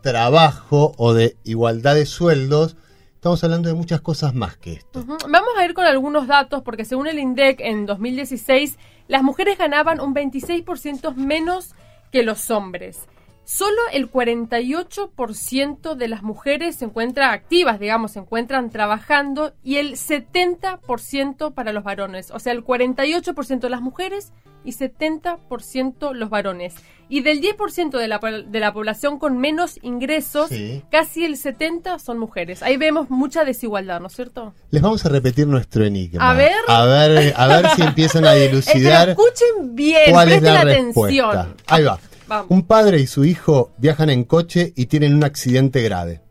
trabajo 0.02 0.92
o 0.98 1.14
de 1.14 1.36
igualdad 1.44 1.94
de 1.94 2.06
sueldos, 2.06 2.76
estamos 3.14 3.42
hablando 3.44 3.68
de 3.68 3.74
muchas 3.74 4.00
cosas 4.00 4.34
más 4.34 4.56
que 4.56 4.74
esto. 4.74 5.04
Vamos 5.06 5.50
a 5.58 5.64
ir 5.64 5.74
con 5.74 5.84
algunos 5.84 6.26
datos 6.26 6.62
porque 6.62 6.84
según 6.84 7.06
el 7.06 7.18
INDEC 7.18 7.60
en 7.60 7.86
2016 7.86 8.78
las 9.08 9.22
mujeres 9.22 9.58
ganaban 9.58 10.00
un 10.00 10.14
26% 10.14 11.14
menos 11.14 11.74
que 12.12 12.22
los 12.22 12.50
hombres. 12.50 13.06
Solo 13.52 13.80
el 13.92 14.08
48% 14.12 15.96
de 15.96 16.06
las 16.06 16.22
mujeres 16.22 16.76
se 16.76 16.84
encuentran 16.84 17.30
activas, 17.30 17.80
digamos, 17.80 18.12
se 18.12 18.20
encuentran 18.20 18.70
trabajando 18.70 19.52
y 19.64 19.78
el 19.78 19.96
70% 19.96 21.52
para 21.52 21.72
los 21.72 21.82
varones. 21.82 22.30
O 22.30 22.38
sea, 22.38 22.52
el 22.52 22.64
48% 22.64 23.68
las 23.68 23.80
mujeres 23.80 24.32
y 24.64 24.70
70% 24.72 26.12
los 26.14 26.30
varones. 26.30 26.74
Y 27.08 27.22
del 27.22 27.40
10% 27.40 27.98
de 27.98 28.06
la, 28.06 28.18
de 28.20 28.60
la 28.60 28.72
población 28.72 29.18
con 29.18 29.36
menos 29.38 29.80
ingresos, 29.82 30.48
Sí. 30.48 30.84
casi 30.92 31.24
el 31.24 31.36
70% 31.36 31.98
son 31.98 32.20
mujeres. 32.20 32.62
Ahí 32.62 32.76
vemos 32.76 33.10
mucha 33.10 33.44
desigualdad, 33.44 33.98
¿no 34.00 34.06
es 34.06 34.12
cierto? 34.14 34.54
Les 34.70 34.80
vamos 34.80 35.04
a 35.04 35.08
repetir 35.08 35.48
nuestro 35.48 35.84
enigma. 35.84 36.30
A 36.30 36.34
ver. 36.34 36.52
A 36.68 36.84
ver, 36.84 37.34
a 37.36 37.46
ver 37.48 37.68
si 37.70 37.82
empiezan 37.82 38.24
a 38.26 38.32
dilucidar 38.34 39.08
escuchen 39.08 39.74
bien, 39.74 40.12
cuál 40.12 40.28
es 40.28 40.38
presten 40.38 40.54
la 40.54 40.60
atención. 40.60 41.08
respuesta. 41.32 41.48
Ahí 41.66 41.82
va. 41.82 41.98
Vamos. 42.30 42.46
Un 42.50 42.62
padre 42.62 42.98
y 43.00 43.06
su 43.06 43.24
hijo 43.24 43.72
viajan 43.76 44.08
en 44.08 44.24
coche 44.24 44.72
y 44.76 44.86
tienen 44.86 45.14
un 45.14 45.24
accidente 45.24 45.82
grave. 45.82 46.22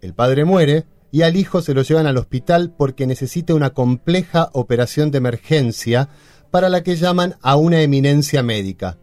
El 0.00 0.14
padre 0.14 0.44
muere 0.44 0.84
y 1.10 1.22
al 1.22 1.34
hijo 1.36 1.62
se 1.62 1.74
lo 1.74 1.82
llevan 1.82 2.06
al 2.06 2.18
hospital 2.18 2.72
porque 2.76 3.06
necesita 3.06 3.54
una 3.54 3.70
compleja 3.70 4.50
operación 4.52 5.10
de 5.10 5.18
emergencia 5.18 6.08
para 6.50 6.68
la 6.68 6.82
que 6.82 6.96
llaman 6.96 7.36
a 7.42 7.56
una 7.56 7.80
eminencia 7.80 8.42
médica. 8.42 8.98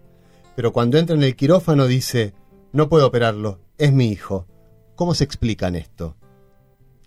Pero 0.55 0.71
cuando 0.71 0.97
entra 0.97 1.15
en 1.15 1.23
el 1.23 1.35
quirófano 1.35 1.85
dice, 1.87 2.33
no 2.71 2.87
puedo 2.89 3.07
operarlo, 3.07 3.59
es 3.77 3.91
mi 3.91 4.09
hijo. 4.09 4.47
¿Cómo 4.95 5.13
se 5.15 5.23
explican 5.25 5.75
esto? 5.75 6.15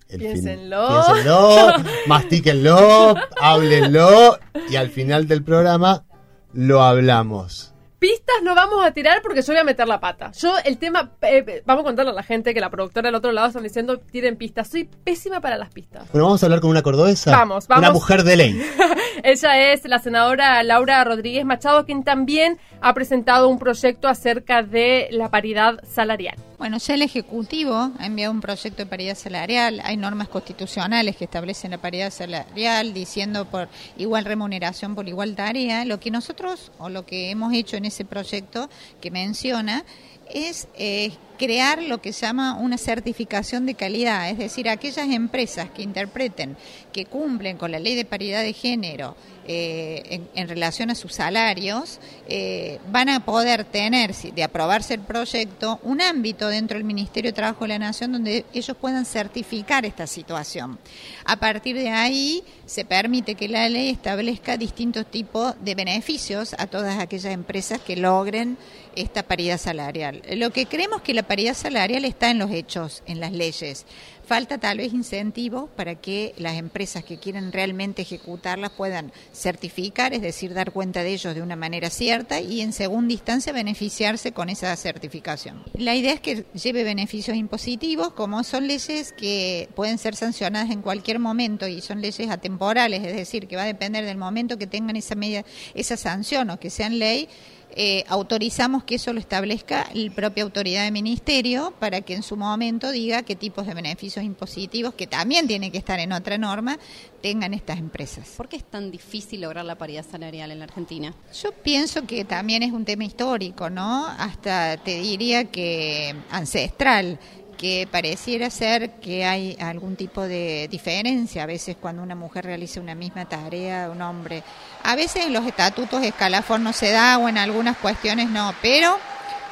El 0.09 0.19
fin- 0.21 0.31
Piénsenlo. 0.33 0.87
Piénsenlo, 0.87 1.55
mastíquenlo, 2.07 3.15
háblenlo 3.41 4.37
y 4.69 4.75
al 4.75 4.89
final 4.89 5.27
del 5.27 5.43
programa 5.43 6.05
lo 6.53 6.83
hablamos. 6.83 7.73
Pistas 7.99 8.37
no 8.43 8.55
vamos 8.55 8.85
a 8.85 8.91
tirar 8.91 9.21
porque 9.21 9.41
yo 9.41 9.51
voy 9.51 9.59
a 9.59 9.63
meter 9.65 9.85
la 9.85 9.99
pata. 9.99 10.31
Yo 10.31 10.53
el 10.63 10.77
tema, 10.77 11.11
eh, 11.21 11.63
vamos 11.65 11.81
a 11.81 11.85
contarle 11.85 12.11
a 12.11 12.15
la 12.15 12.23
gente 12.23 12.53
que 12.53 12.61
la 12.61 12.69
productora 12.69 13.09
del 13.09 13.15
otro 13.15 13.33
lado 13.33 13.47
están 13.47 13.63
diciendo 13.63 13.99
tiren 13.99 14.37
pistas. 14.37 14.69
Soy 14.69 14.85
pésima 14.85 15.41
para 15.41 15.57
las 15.57 15.69
pistas. 15.69 16.09
Bueno, 16.13 16.27
vamos 16.27 16.41
a 16.41 16.45
hablar 16.45 16.61
con 16.61 16.69
una 16.69 16.81
cordobesa. 16.81 17.31
Vamos, 17.31 17.67
vamos. 17.67 17.83
Una 17.83 17.91
mujer 17.91 18.23
de 18.23 18.37
ley. 18.37 18.61
Ella 19.23 19.73
es 19.73 19.83
la 19.83 19.99
senadora 19.99 20.63
Laura 20.63 21.03
Rodríguez 21.03 21.43
Machado, 21.43 21.85
quien 21.85 22.05
también 22.05 22.57
ha 22.79 22.93
presentado 22.93 23.49
un 23.49 23.59
proyecto 23.59 24.07
acerca 24.07 24.63
de 24.63 25.09
la 25.11 25.29
paridad 25.29 25.83
salarial. 25.83 26.37
Bueno, 26.59 26.77
ya 26.77 26.95
el 26.95 27.03
Ejecutivo 27.03 27.89
ha 27.97 28.05
enviado 28.05 28.33
un 28.33 28.41
proyecto 28.41 28.83
de 28.83 28.85
paridad 28.85 29.15
salarial. 29.15 29.79
Hay 29.85 29.95
normas 29.95 30.27
constitucionales 30.27 31.15
que 31.15 31.23
establecen 31.23 31.71
la 31.71 31.77
paridad 31.77 32.11
salarial 32.11 32.93
diciendo 32.93 33.45
por 33.45 33.69
igual 33.97 34.25
remuneración 34.25 34.93
por 34.93 35.07
igual 35.07 35.37
tarea. 35.37 35.85
Lo 35.85 36.01
que 36.01 36.11
nosotros 36.11 36.73
o 36.77 36.89
lo 36.89 37.05
que 37.05 37.29
hemos 37.29 37.53
hecho 37.53 37.77
en 37.77 37.85
ese 37.85 38.03
proyecto 38.03 38.69
que 38.99 39.09
menciona 39.09 39.85
es 40.29 40.67
eh, 40.75 41.13
crear 41.37 41.81
lo 41.81 42.01
que 42.01 42.11
se 42.11 42.25
llama 42.25 42.55
una 42.55 42.77
certificación 42.77 43.65
de 43.65 43.75
calidad, 43.75 44.29
es 44.29 44.37
decir, 44.37 44.67
aquellas 44.67 45.09
empresas 45.09 45.69
que 45.69 45.81
interpreten 45.81 46.57
que 46.91 47.05
cumplen 47.05 47.57
con 47.57 47.71
la 47.71 47.79
ley 47.79 47.95
de 47.95 48.05
paridad 48.05 48.41
de 48.41 48.51
género 48.53 49.15
eh, 49.51 50.21
en, 50.35 50.47
relación 50.47 50.91
a 50.91 50.95
sus 50.95 51.13
salarios, 51.13 51.99
eh, 52.27 52.77
van 52.91 53.09
a 53.09 53.25
poder 53.25 53.63
tener, 53.63 54.13
de 54.13 54.43
aprobarse 54.43 54.93
el 54.93 54.99
proyecto, 54.99 55.79
un 55.81 56.01
ámbito 56.01 56.49
dentro 56.49 56.77
del 56.77 56.83
Ministerio 56.83 57.31
de 57.31 57.35
Trabajo 57.35 57.63
de 57.63 57.69
la 57.69 57.79
Nación 57.79 58.11
donde 58.11 58.45
ellos 58.53 58.77
puedan 58.79 59.05
certificar 59.05 59.87
esta 59.87 60.05
situación. 60.05 60.77
A 61.25 61.37
partir 61.37 61.75
de 61.75 61.89
ahí 61.89 62.43
se 62.67 62.85
permite 62.85 63.33
que 63.33 63.47
la 63.47 63.67
ley 63.69 63.89
establezca 63.89 64.55
distintos 64.55 65.09
tipos 65.09 65.55
de 65.61 65.73
beneficios 65.73 66.53
a 66.59 66.67
todas 66.67 66.99
aquellas 66.99 67.33
empresas 67.33 67.79
que 67.79 67.95
logren 67.95 68.55
esta 68.95 69.23
paridad 69.23 69.57
salarial. 69.57 70.21
Lo 70.35 70.51
que 70.51 70.67
creemos 70.67 71.01
que 71.01 71.15
la 71.15 71.23
paridad 71.23 71.55
salarial 71.55 72.05
está 72.05 72.29
en 72.29 72.37
los 72.37 72.51
hechos, 72.51 73.01
en 73.07 73.19
las 73.19 73.31
leyes. 73.31 73.87
Falta 74.29 74.59
tal 74.59 74.77
vez 74.77 74.93
incentivos 74.93 75.71
para 75.75 75.95
que 75.95 76.35
las 76.37 76.53
empresas 76.53 77.03
que 77.03 77.17
quieren 77.17 77.51
realmente 77.51 78.03
ejecutarlas 78.03 78.69
puedan 78.69 79.11
certificar, 79.33 80.13
es 80.13 80.21
decir, 80.21 80.53
dar 80.53 80.71
cuenta 80.71 81.01
de 81.01 81.13
ellos 81.13 81.33
de 81.33 81.41
una 81.41 81.55
manera 81.55 81.89
cierta 81.89 82.39
y 82.39 82.61
en 82.61 82.71
segunda 82.71 83.11
instancia 83.11 83.51
beneficiarse 83.53 84.31
con 84.31 84.49
esa 84.49 84.75
certificación. 84.75 85.63
La 85.73 85.95
idea 85.95 86.13
es 86.13 86.19
que 86.19 86.45
lleve 86.53 86.83
beneficios 86.83 87.35
impositivos, 87.35 88.13
como 88.13 88.43
son 88.43 88.67
leyes 88.67 89.13
que 89.13 89.67
pueden 89.73 89.97
ser 89.97 90.15
sancionadas 90.15 90.69
en 90.69 90.83
cualquier 90.83 91.17
momento 91.17 91.67
y 91.67 91.81
son 91.81 91.99
leyes 91.99 92.29
atemporales, 92.29 93.03
es 93.03 93.15
decir, 93.15 93.47
que 93.47 93.55
va 93.55 93.63
a 93.63 93.65
depender 93.65 94.05
del 94.05 94.17
momento 94.17 94.59
que 94.59 94.67
tengan 94.67 94.95
esa 94.95 95.15
media, 95.15 95.43
esa 95.73 95.97
sanción 95.97 96.51
o 96.51 96.59
que 96.59 96.69
sean 96.69 96.99
ley 96.99 97.29
eh, 97.75 98.03
autorizamos 98.07 98.83
que 98.83 98.95
eso 98.95 99.13
lo 99.13 99.19
establezca 99.19 99.87
la 99.93 100.11
propia 100.11 100.43
autoridad 100.43 100.83
de 100.83 100.91
ministerio 100.91 101.73
para 101.79 102.01
que 102.01 102.15
en 102.15 102.23
su 102.23 102.35
momento 102.35 102.91
diga 102.91 103.23
qué 103.23 103.35
tipos 103.35 103.67
de 103.67 103.73
beneficios 103.73 104.25
impositivos, 104.25 104.93
que 104.93 105.07
también 105.07 105.47
tiene 105.47 105.71
que 105.71 105.77
estar 105.77 105.99
en 105.99 106.11
otra 106.11 106.37
norma, 106.37 106.79
tengan 107.21 107.53
estas 107.53 107.77
empresas. 107.77 108.29
¿Por 108.37 108.49
qué 108.49 108.57
es 108.57 108.63
tan 108.63 108.91
difícil 108.91 109.41
lograr 109.41 109.65
la 109.65 109.77
paridad 109.77 110.05
salarial 110.09 110.51
en 110.51 110.59
la 110.59 110.65
Argentina? 110.65 111.13
Yo 111.41 111.51
pienso 111.51 112.05
que 112.05 112.25
también 112.25 112.63
es 112.63 112.71
un 112.71 112.85
tema 112.85 113.05
histórico, 113.05 113.69
¿no? 113.69 114.07
Hasta 114.07 114.77
te 114.77 114.99
diría 115.01 115.45
que 115.45 116.15
ancestral 116.31 117.19
que 117.59 117.89
pareciera 117.91 118.49
ser 118.49 119.01
que 119.01 119.25
hay 119.25 119.57
algún 119.59 119.97
tipo 119.97 120.21
de 120.21 120.69
diferencia 120.71 121.43
a 121.43 121.45
veces 121.45 121.75
cuando 121.75 122.01
una 122.01 122.15
mujer 122.15 122.45
realiza 122.45 122.79
una 122.79 122.95
misma 122.95 123.25
tarea 123.25 123.83
de 123.83 123.89
un 123.89 124.01
hombre. 124.01 124.43
A 124.81 124.95
veces 124.95 125.25
en 125.25 125.33
los 125.33 125.45
estatutos 125.45 126.01
escalafón 126.01 126.63
no 126.63 126.71
se 126.71 126.91
da 126.91 127.17
o 127.17 127.27
en 127.27 127.37
algunas 127.37 127.75
cuestiones 127.75 128.29
no, 128.29 128.55
pero 128.61 128.97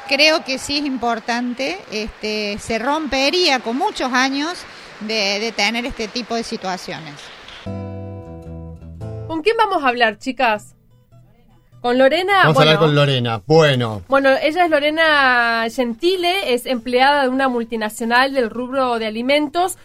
creo 0.07 0.45
que 0.45 0.57
sí 0.57 0.77
es 0.77 0.85
importante, 0.85 1.79
este, 1.91 2.57
se 2.59 2.79
rompería 2.79 3.59
con 3.59 3.77
muchos 3.77 4.13
años 4.13 4.57
de, 5.01 5.39
de 5.41 5.51
tener 5.51 5.85
este 5.85 6.07
tipo 6.07 6.33
de 6.35 6.43
situaciones. 6.43 7.13
¿Con 7.65 9.41
quién 9.41 9.57
vamos 9.57 9.83
a 9.83 9.89
hablar, 9.89 10.17
chicas? 10.17 10.76
Con 11.81 11.97
Lorena. 11.97 12.33
Vamos 12.43 12.55
a 12.57 12.59
bueno, 12.59 12.71
hablar 12.71 12.79
con 12.79 12.95
Lorena. 12.95 13.41
Bueno, 13.45 14.01
Bueno, 14.09 14.29
ella 14.41 14.65
es 14.65 14.69
Lorena 14.69 15.65
Gentile, 15.69 16.53
es 16.53 16.65
empleada 16.65 17.23
de 17.23 17.29
una 17.29 17.47
multinacional 17.47 18.33
del 18.33 18.49
rubro 18.49 18.99
de 18.99 19.05
alimentos, 19.05 19.77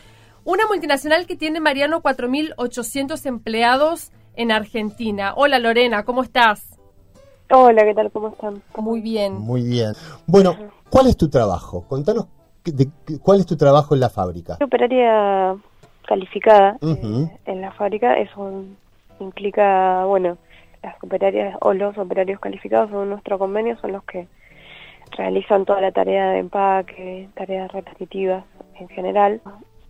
una 0.45 0.67
multinacional 0.67 1.27
que 1.27 1.37
tiene, 1.37 1.61
Mariano, 1.61 2.03
4.800 2.03 3.25
empleados 3.27 4.11
en 4.35 4.51
Argentina. 4.51 5.35
Hola 5.37 5.59
Lorena, 5.59 6.05
¿cómo 6.05 6.23
estás? 6.23 6.79
Hola, 7.51 7.85
¿qué 7.85 7.95
tal? 7.95 8.11
¿Cómo 8.11 8.29
están? 8.29 8.63
Muy 8.77 9.01
bien. 9.03 9.35
muy 9.35 9.63
bien. 9.63 9.93
Bueno, 10.27 10.57
¿cuál 10.89 11.09
es 11.09 11.17
tu 11.17 11.29
trabajo? 11.29 11.85
Contanos 11.87 12.27
de- 12.65 12.89
cuál 13.21 13.41
es 13.41 13.47
tu 13.47 13.57
trabajo 13.57 13.95
en 13.95 14.01
la 14.01 14.09
fábrica. 14.09 14.57
Operaria 14.65 15.55
calificada 16.09 16.79
eh, 16.81 17.29
en 17.45 17.61
la 17.61 17.71
fábrica. 17.73 18.15
Eso 18.19 18.65
implica, 19.21 20.05
bueno, 20.07 20.39
las 20.83 20.97
operarias 21.03 21.57
o 21.61 21.75
los 21.75 21.97
operarios 21.99 22.41
calificados 22.41 22.91
son 22.91 23.11
nuestro 23.11 23.39
convenio, 23.39 23.77
son 23.79 23.93
los 23.93 24.05
que 24.05 24.27
realizan 25.17 25.65
toda 25.65 25.81
la 25.81 25.93
tarea 25.93 26.31
de 26.31 26.39
empaque, 26.39 27.29
tareas 27.35 27.71
repetitivas 27.73 28.45
en 28.79 28.89
general. 28.89 29.41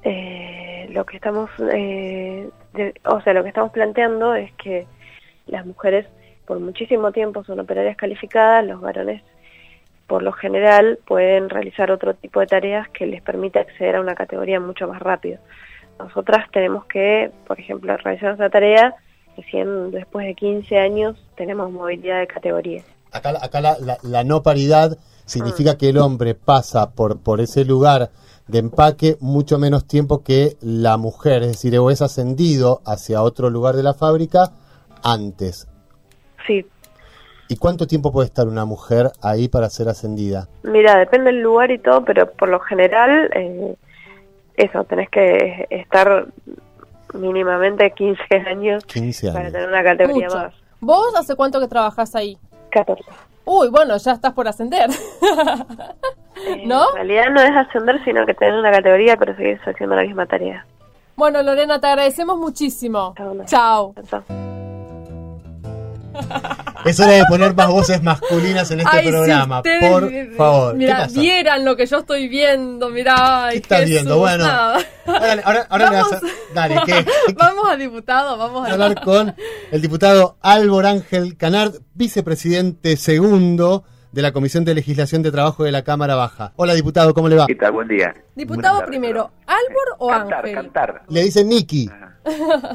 Eh, 0.05 0.89
lo 0.91 1.07
que 1.07 1.17
estamos, 1.17 1.49
eh, 1.73 2.49
de- 2.75 2.95
o 3.05 3.21
sea, 3.21 3.33
lo 3.33 3.43
que 3.43 3.49
estamos 3.49 3.71
planteando 3.71 4.35
es 4.35 4.53
que 4.55 4.87
las 5.47 5.65
mujeres 5.65 6.07
por 6.47 6.59
muchísimo 6.59 7.13
tiempo 7.13 7.45
son 7.45 7.61
operarias 7.61 7.97
calificadas, 7.97 8.65
los 8.67 8.81
varones 8.81 9.23
por 10.09 10.23
lo 10.23 10.33
general 10.33 10.99
pueden 11.07 11.49
realizar 11.49 11.91
otro 11.91 12.15
tipo 12.15 12.41
de 12.41 12.47
tareas 12.47 12.89
que 12.91 13.07
les 13.07 13.23
permite 13.23 13.61
acceder 13.61 13.97
a 13.97 14.01
una 14.01 14.15
categoría 14.15 14.61
mucho 14.61 14.89
más 14.89 15.01
rápido. 15.01 15.39
Nosotras 15.99 16.51
tenemos 16.51 16.85
que, 16.87 17.31
por 17.47 17.59
ejemplo, 17.59 17.97
realizar 17.97 18.35
esa 18.35 18.51
tarea, 18.51 18.95
recién 19.37 19.91
después 19.91 20.27
de 20.27 20.35
15 20.35 20.79
años 20.79 21.17
tenemos 21.37 21.71
movilidad 21.71 22.21
de 22.21 22.27
categoría. 22.27 22.83
Acá, 23.13 23.33
acá 23.43 23.61
la, 23.61 23.77
la- 23.79 23.99
la 24.03 24.25
no 24.25 24.43
paridad 24.43 24.97
significa 25.27 25.77
que 25.79 25.89
el 25.91 25.99
hombre 25.99 26.35
pasa 26.35 26.91
por, 26.91 27.21
por 27.21 27.41
ese 27.41 27.65
lugar 27.65 28.11
de 28.49 28.59
empaque 28.59 29.17
mucho 29.21 29.59
menos 29.59 29.87
tiempo 29.87 30.23
que 30.23 30.57
la 30.61 30.97
mujer, 30.97 31.43
es 31.43 31.49
decir, 31.53 31.79
o 31.79 31.91
es 31.91 32.03
ascendido 32.03 32.81
hacia 32.85 33.23
otro 33.23 33.49
lugar 33.51 33.77
de 33.77 33.83
la 33.83 33.95
fábrica 33.95 34.53
antes. 35.03 35.69
Sí, 36.47 36.67
¿Y 37.49 37.57
cuánto 37.57 37.87
tiempo 37.87 38.13
puede 38.13 38.27
estar 38.29 38.49
una 38.49 38.65
mujer 38.65 39.11
ahí 39.23 39.47
para 39.49 39.69
ser 39.69 39.89
ascendida? 39.89 40.49
mira, 40.63 40.97
depende 40.99 41.33
del 41.33 41.43
lugar 41.43 41.71
y 41.71 41.79
todo, 41.79 42.03
pero 42.05 42.31
por 42.33 42.49
lo 42.49 42.59
general, 42.61 43.31
eh, 43.35 43.77
eso, 44.57 44.85
tenés 44.85 45.09
que 45.11 45.67
estar 45.71 46.27
mínimamente 47.15 47.91
15 47.91 48.23
años 48.49 48.85
15 48.87 49.33
para 49.33 49.51
tener 49.51 49.69
una 49.69 49.83
categoría 49.83 50.27
Mucho. 50.29 50.39
más. 50.39 50.55
¿Vos 50.81 51.15
hace 51.17 51.37
cuánto 51.37 51.61
que 51.61 51.69
trabajás 51.69 52.15
ahí? 52.15 52.39
14. 52.71 53.05
Uy, 53.45 53.69
bueno, 53.69 53.97
ya 53.97 54.13
estás 54.13 54.33
por 54.33 54.47
ascender. 54.49 54.89
Eh, 56.47 56.63
¿No? 56.67 56.89
En 56.91 56.95
realidad 56.97 57.31
no 57.31 57.41
es 57.41 57.51
ascender, 57.55 58.03
sino 58.05 58.25
que 58.27 58.35
tener 58.35 58.55
una 58.55 58.71
categoría, 58.71 59.17
pero 59.17 59.37
seguir 59.37 59.61
haciendo 59.65 59.95
la 59.97 60.03
misma 60.03 60.27
tarea. 60.27 60.65
bueno, 61.17 61.43
Lorena, 61.43 61.81
te 61.81 61.87
agradecemos 61.89 62.39
muchísimo. 62.39 63.15
Chao. 63.47 63.95
Chao. 64.05 64.52
Es 66.85 66.99
hora 66.99 67.13
de 67.13 67.25
poner 67.27 67.55
más 67.55 67.69
voces 67.69 68.03
masculinas 68.03 68.71
en 68.71 68.81
este 68.81 68.97
Ay, 68.97 69.05
si 69.05 69.11
programa, 69.11 69.63
por 69.63 70.11
favor. 70.37 70.73
¿Qué 70.73 70.79
Mira, 70.79 70.97
pasa? 70.99 71.21
vieran 71.21 71.65
lo 71.65 71.77
que 71.77 71.87
yo 71.87 71.99
estoy 71.99 72.29
viendo, 72.29 72.89
mira. 72.91 73.49
¿Qué 73.51 73.57
estás 73.59 73.85
viendo? 73.85 74.19
Bueno, 74.19 74.45
Nada. 74.47 74.79
ahora, 75.07 75.43
ahora, 75.45 75.67
ahora 75.71 75.91
le 75.91 75.97
vas 75.97 76.13
a... 76.15 76.21
Dale, 76.55 76.77
¿qué? 76.85 77.05
¿Qué- 77.05 77.33
Vamos 77.39 77.65
a 77.71 77.77
diputado, 77.77 78.37
vamos 78.37 78.69
a 78.69 78.73
hablar 78.73 79.01
con 79.01 79.35
el 79.71 79.81
diputado 79.81 80.37
Álvaro 80.41 80.89
Ángel 80.89 81.37
Canard, 81.37 81.75
vicepresidente 81.95 82.97
segundo 82.97 83.85
de 84.11 84.21
la 84.23 84.33
Comisión 84.33 84.65
de 84.65 84.75
Legislación 84.75 85.23
de 85.23 85.31
Trabajo 85.31 85.65
de 85.65 85.73
la 85.73 85.83
Cámara 85.85 86.15
Baja. 86.17 86.53
Hola, 86.57 86.75
diputado, 86.75 87.15
¿cómo 87.15 87.29
le 87.29 87.37
va? 87.37 87.47
¿Qué 87.47 87.55
tal? 87.55 87.73
Buen 87.73 87.89
día. 87.89 88.13
Diputado 88.35 88.79
tardes, 88.81 88.89
primero. 88.91 89.31
¿Albor 89.47 89.97
o 89.99 90.09
cantar, 90.09 90.39
Ángel? 90.45 90.55
Cantar, 90.55 91.03
Le 91.09 91.23
dicen 91.23 91.49
Niki. 91.49 91.89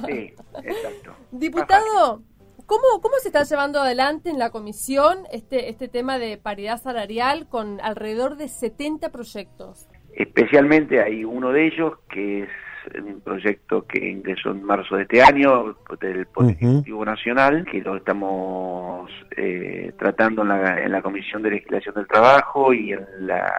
Sí, 0.08 0.34
exacto. 0.64 1.12
Diputado, 1.32 2.22
¿cómo, 2.68 3.02
¿cómo 3.02 3.16
se 3.22 3.30
está 3.30 3.44
llevando 3.44 3.80
adelante 3.80 4.30
en 4.30 4.38
la 4.38 4.52
comisión 4.52 5.20
este, 5.32 5.70
este 5.70 5.88
tema 5.88 6.20
de 6.20 6.38
paridad 6.38 6.80
salarial 6.80 7.48
con 7.50 7.82
alrededor 7.82 8.38
de 8.38 8.50
70 8.50 9.10
proyectos? 9.10 9.88
Especialmente 10.14 11.02
hay 11.02 11.24
uno 11.24 11.52
de 11.52 11.68
ellos 11.68 11.94
que 12.10 12.44
es 12.44 12.50
un 12.96 13.22
proyecto 13.22 13.86
que 13.86 14.10
ingresó 14.10 14.52
en 14.52 14.64
marzo 14.64 14.96
de 14.96 15.04
este 15.04 15.22
año 15.22 15.76
del 16.00 16.26
Poder. 16.28 16.52
Ejecutivo 16.52 17.04
Nacional, 17.06 17.66
que 17.70 17.82
lo 17.82 17.98
estamos 17.98 19.10
eh, 19.36 19.92
tratando 19.98 20.44
en 20.44 20.50
la, 20.50 20.84
en 20.84 20.92
la 20.92 21.02
Comisión 21.02 21.42
de 21.42 21.52
Legislación 21.52 21.96
del 21.96 22.08
Trabajo 22.08 22.74
y 22.74 22.94
en 22.94 23.06
la 23.20 23.52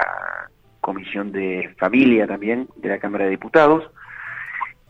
Comisión 0.80 1.32
de 1.32 1.74
Familia 1.78 2.26
también 2.26 2.68
de 2.76 2.88
la 2.88 2.98
Cámara 2.98 3.24
de 3.24 3.32
Diputados. 3.32 3.84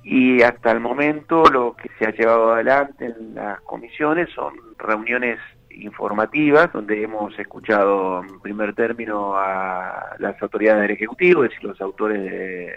Y 0.02 0.42
hasta 0.42 0.70
el 0.70 0.80
momento 0.80 1.44
lo 1.44 1.74
que 1.76 1.90
se 1.98 2.06
ha 2.06 2.12
llevado 2.12 2.54
adelante 2.54 3.06
en 3.06 3.34
las 3.34 3.60
comisiones 3.62 4.30
son 4.30 4.54
reuniones 4.78 5.38
informativas 5.70 6.72
donde 6.72 7.02
hemos 7.02 7.38
escuchado 7.38 8.22
en 8.24 8.40
primer 8.40 8.74
término 8.74 9.36
a 9.36 10.16
las 10.18 10.40
autoridades 10.42 10.82
del 10.82 10.90
Ejecutivo, 10.92 11.44
es 11.44 11.50
decir, 11.50 11.68
los 11.68 11.80
autores 11.80 12.20
de- 12.22 12.74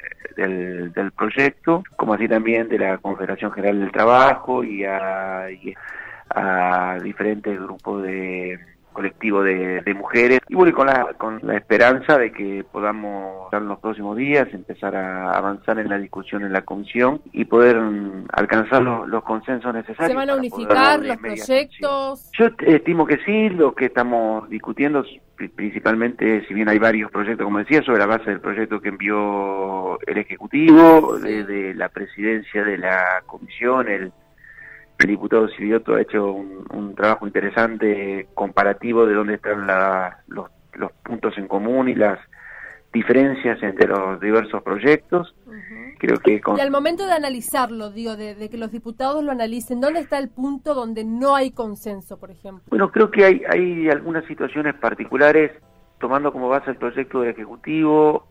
del, 0.90 1.12
proyecto, 1.12 1.84
como 1.96 2.14
así 2.14 2.28
también 2.28 2.68
de 2.70 2.80
la 2.80 2.98
Confederación 2.98 3.52
General 3.52 3.80
del 3.80 3.92
Trabajo 3.92 4.64
y 4.64 4.84
a 4.86 5.48
diferentes 7.02 7.60
grupos 7.60 8.04
de 8.04 8.60
colectivo 8.94 9.44
de, 9.44 9.82
de 9.82 9.94
mujeres. 9.94 10.40
Y 10.48 10.56
bueno 10.56 10.70
y 10.72 10.74
con 10.74 10.88
la 10.88 11.14
con 11.18 11.40
la 11.44 11.58
esperanza 11.58 12.18
de 12.18 12.32
que 12.32 12.64
podamos 12.72 13.52
en 13.54 13.68
los 13.68 13.80
próximos 13.80 14.18
días 14.18 14.48
empezar 14.54 14.96
a 14.96 15.32
avanzar 15.32 15.80
en 15.80 15.90
la 15.90 15.98
discusión 15.98 16.44
en 16.44 16.54
la 16.54 16.62
comisión 16.62 17.22
y 17.32 17.46
poder 17.46 17.78
mm, 17.80 18.26
alcanzar 18.34 18.82
los, 18.82 19.08
los 19.08 19.24
consensos 19.24 19.74
necesarios 19.74 20.12
¿Se 20.12 20.16
van 20.16 20.30
a 20.30 20.36
unificar 20.36 21.00
los 21.04 21.18
proyectos? 21.18 22.30
yo 22.38 22.46
estimo 22.66 23.06
que 23.06 23.18
sí, 23.26 23.50
lo 23.50 23.74
que 23.74 23.86
estamos 23.86 24.50
discutiendo 24.50 25.04
pri- 25.36 25.50
principalmente, 25.50 26.46
si 26.48 26.54
bien 26.54 26.70
hay 26.70 26.80
varios 26.80 27.12
proyectos, 27.12 27.44
como 27.46 27.60
decía, 27.60 27.82
sobre 27.84 28.00
la 28.00 28.06
base 28.06 28.30
del 28.30 28.40
proyecto 28.40 28.80
que 28.82 28.90
envió 28.90 30.00
el 30.08 30.18
Ejecutivo, 30.18 31.18
de, 31.20 31.44
de 31.44 31.74
la 31.74 31.90
presidencia 31.90 32.64
de 32.64 32.78
la 32.78 33.24
comisión, 33.26 33.88
el, 33.90 34.12
el 35.02 35.08
diputado 35.08 35.48
Silvioto 35.50 35.96
ha 35.96 36.02
hecho 36.02 36.32
un, 36.32 36.66
un 36.74 36.96
trabajo 36.96 37.26
interesante 37.28 38.28
comparativo 38.34 39.06
de 39.06 39.14
dónde 39.16 39.36
están 39.36 39.68
la- 39.68 40.20
los, 40.28 40.50
los 40.74 40.92
puntos 41.04 41.38
en 41.38 41.48
común 41.48 41.90
y 41.90 41.96
las 41.96 42.20
diferencias 42.94 43.62
entre 43.64 43.88
los 43.88 44.20
diversos 44.20 44.62
proyectos. 44.64 45.34
Creo 45.98 46.18
que 46.20 46.42
con, 46.42 46.58
Y 46.58 46.62
al 46.62 46.72
momento 46.72 47.06
de 47.06 47.14
analizarlo, 47.14 47.90
digo, 47.92 48.16
de, 48.18 48.36
de 48.36 48.50
que 48.50 48.58
los 48.58 48.72
diputados 48.72 49.24
lo 49.24 49.32
analicen, 49.32 49.80
¿dónde 49.80 50.02
está 50.02 50.18
el 50.18 50.30
punto 50.30 50.74
donde 50.74 51.04
no 51.06 51.36
hay 51.36 51.52
consenso, 51.52 52.20
por 52.20 52.32
ejemplo? 52.32 52.64
Bueno, 52.70 52.92
creo 52.92 53.10
que 53.12 53.24
hay, 53.24 53.42
hay 53.50 53.90
algunas 53.90 54.26
situaciones 54.26 54.76
particulares, 54.76 55.52
tomando 56.00 56.34
como 56.34 56.50
base 56.50 56.72
el 56.72 56.78
proyecto 56.78 57.22
del 57.22 57.30
Ejecutivo, 57.32 58.28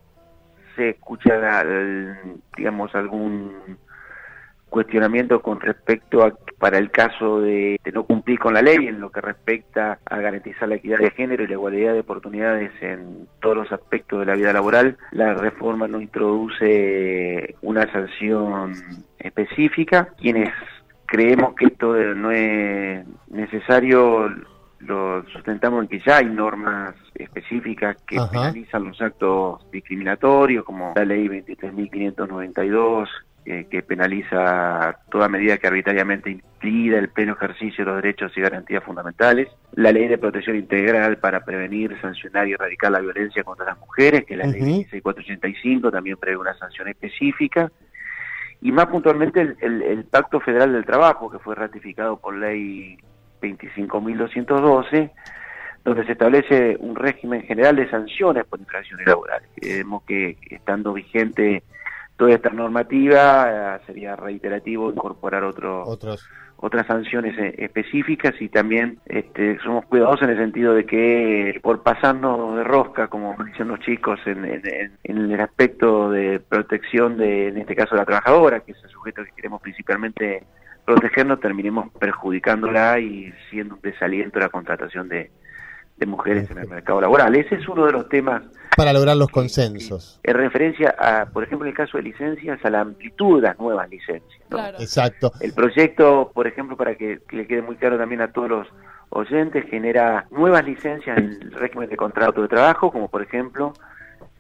se 0.77 0.91
escucha, 0.91 1.61
al- 1.61 2.19
digamos, 2.57 2.95
algún 2.95 3.53
cuestionamiento 4.71 5.43
con 5.43 5.61
respecto 5.61 6.25
a 6.25 6.33
para 6.59 6.77
el 6.77 6.91
caso 6.91 7.41
de, 7.41 7.81
de 7.83 7.93
no 7.93 8.05
cumplir 8.05 8.39
con 8.39 8.53
la 8.53 8.61
ley 8.61 8.87
en 8.87 9.01
lo 9.01 9.11
que 9.11 9.23
respecta 9.23 9.99
a 10.05 10.19
garantizar 10.19 10.69
la 10.69 10.75
equidad 10.75 10.99
de 10.99 11.11
género 11.11 11.43
y 11.43 11.47
la 11.47 11.55
igualdad 11.55 11.95
de 11.95 12.01
oportunidades 12.01 12.71
en 12.83 13.27
todos 13.41 13.57
los 13.57 13.73
aspectos 13.73 14.21
de 14.21 14.27
la 14.27 14.35
vida 14.35 14.53
laboral, 14.53 14.99
la 15.13 15.33
reforma 15.33 15.89
no 15.89 16.01
introduce 16.01 17.57
una 17.63 17.91
sanción 17.91 18.75
específica. 19.19 20.09
Quienes 20.19 20.51
creemos 21.07 21.55
que 21.55 21.67
esto 21.67 21.95
no 22.15 22.31
es 22.31 23.07
necesario 23.29 24.31
lo 24.81 25.23
sustentamos 25.31 25.83
en 25.83 25.89
que 25.89 26.01
ya 26.01 26.19
hay 26.19 26.27
normas 26.27 26.95
específicas 27.15 27.97
que 28.07 28.19
Ajá. 28.19 28.31
penalizan 28.31 28.85
los 28.85 29.01
actos 29.01 29.71
discriminatorios, 29.71 30.65
como 30.65 30.95
la 30.97 31.05
ley 31.05 31.29
23.592, 31.29 33.09
que 33.71 33.83
penaliza 33.83 34.97
toda 35.11 35.29
medida 35.29 35.57
que 35.59 35.67
arbitrariamente 35.67 36.31
impida 36.31 36.99
el 36.99 37.09
pleno 37.09 37.33
ejercicio 37.35 37.85
de 37.85 37.91
los 37.91 38.03
derechos 38.03 38.33
y 38.37 38.41
garantías 38.41 38.83
fundamentales, 38.85 39.49
la 39.73 39.93
ley 39.93 40.09
de 40.09 40.19
protección 40.19 40.57
integral 40.57 41.19
para 41.19 41.45
prevenir, 41.45 41.99
sancionar 42.01 42.47
y 42.49 42.53
erradicar 42.53 42.91
la 42.93 43.01
violencia 43.01 43.43
contra 43.45 43.67
las 43.67 43.79
mujeres, 43.79 44.25
que 44.25 44.35
es 44.35 44.39
la 44.39 44.47
ley 44.47 44.61
Ujú. 44.63 44.71
16485 44.91 45.91
también 45.91 46.17
prevé 46.17 46.37
una 46.37 46.55
sanción 46.55 46.89
específica, 46.89 47.71
y 48.63 48.73
más 48.73 48.87
puntualmente 48.87 49.41
el, 49.41 49.57
el- 49.61 49.83
el 49.83 50.05
Pacto 50.05 50.39
Federal 50.41 50.73
del 50.73 50.85
Trabajo, 50.85 51.31
que 51.31 51.39
fue 51.39 51.55
ratificado 51.55 52.19
por 52.19 52.37
ley 52.37 52.99
25.212, 53.41 55.11
donde 55.85 56.05
se 56.05 56.13
establece 56.13 56.77
un 56.79 56.95
régimen 56.95 57.43
general 57.43 57.77
de 57.77 57.89
sanciones 57.89 58.45
por 58.45 58.61
infracciones 58.61 59.07
laborales. 59.07 59.49
Creemos 59.57 60.03
que 60.05 60.37
estando 60.51 60.93
vigente 60.93 61.63
toda 62.21 62.35
esta 62.35 62.51
normativa 62.51 63.77
eh, 63.77 63.81
sería 63.87 64.15
reiterativo 64.15 64.91
incorporar 64.91 65.43
otro, 65.43 65.85
Otros. 65.87 66.29
otras 66.59 66.87
sanciones 66.87 67.35
eh, 67.39 67.55
específicas 67.57 68.35
y 68.43 68.51
también 68.51 68.99
este, 69.07 69.59
somos 69.61 69.87
cuidadosos 69.87 70.25
en 70.25 70.31
el 70.31 70.37
sentido 70.37 70.75
de 70.75 70.85
que 70.85 71.59
por 71.63 71.83
pasarnos 71.83 72.57
de 72.57 72.65
rosca, 72.65 73.09
como 73.09 73.35
dicen 73.43 73.69
los 73.69 73.81
chicos, 73.81 74.21
en, 74.27 74.45
en- 74.45 74.63
en- 74.67 74.93
en 75.03 75.31
el 75.33 75.41
aspecto 75.41 76.11
de 76.11 76.41
protección 76.41 77.17
de, 77.17 77.49
en 77.49 77.57
este 77.57 77.75
caso, 77.75 77.97
la 77.97 78.05
trabajadora, 78.05 78.61
que 78.61 78.73
es 78.73 78.85
el 78.85 78.91
sujeto 78.91 79.25
que 79.25 79.33
queremos 79.33 79.63
principalmente 79.63 80.43
protegernos, 80.85 81.41
terminemos 81.41 81.91
perjudicándola 81.99 82.99
y 82.99 83.33
siendo 83.49 83.77
un 83.77 83.81
desaliento 83.81 84.39
la 84.39 84.51
contratación 84.51 85.09
de, 85.09 85.31
de 86.01 86.07
mujeres 86.07 86.51
en 86.51 86.59
el 86.59 86.67
mercado 86.69 87.01
laboral. 87.01 87.37
Ese 87.37 87.55
es 87.57 87.69
uno 87.69 87.85
de 87.87 87.93
los 87.93 88.09
temas 88.09 88.43
Para 88.77 88.93
lograr 88.93 89.17
los 89.17 89.29
consensos. 89.29 90.19
en 90.23 90.35
referencia 90.35 90.95
a, 90.99 91.27
por 91.27 91.45
ejemplo, 91.45 91.67
en 91.67 91.71
el 91.73 91.77
caso 91.77 91.99
de 91.99 92.05
licencias, 92.05 92.59
a 92.65 92.71
la 92.71 92.81
amplitud 92.81 93.37
de 93.37 93.49
las 93.49 93.59
nuevas 93.61 93.89
licencias. 93.91 94.41
¿no? 94.49 94.57
Claro. 94.57 94.79
Exacto. 94.81 95.31
El 95.41 95.53
proyecto, 95.53 96.33
por 96.35 96.47
ejemplo, 96.47 96.77
para 96.77 96.95
que, 96.95 97.21
que 97.29 97.37
le 97.37 97.47
quede 97.47 97.63
muy 97.63 97.77
claro 97.77 97.99
también 97.99 98.23
a 98.23 98.33
todos 98.33 98.49
los 98.49 98.67
oyentes, 99.11 99.67
genera 99.69 100.27
nuevas 100.31 100.65
licencias 100.65 101.19
en 101.19 101.39
el 101.43 101.53
régimen 101.53 101.91
de 101.91 101.97
contrato 101.97 102.41
de 102.43 102.49
trabajo, 102.49 102.91
como 102.91 103.09
por 103.09 103.23
ejemplo 103.23 103.75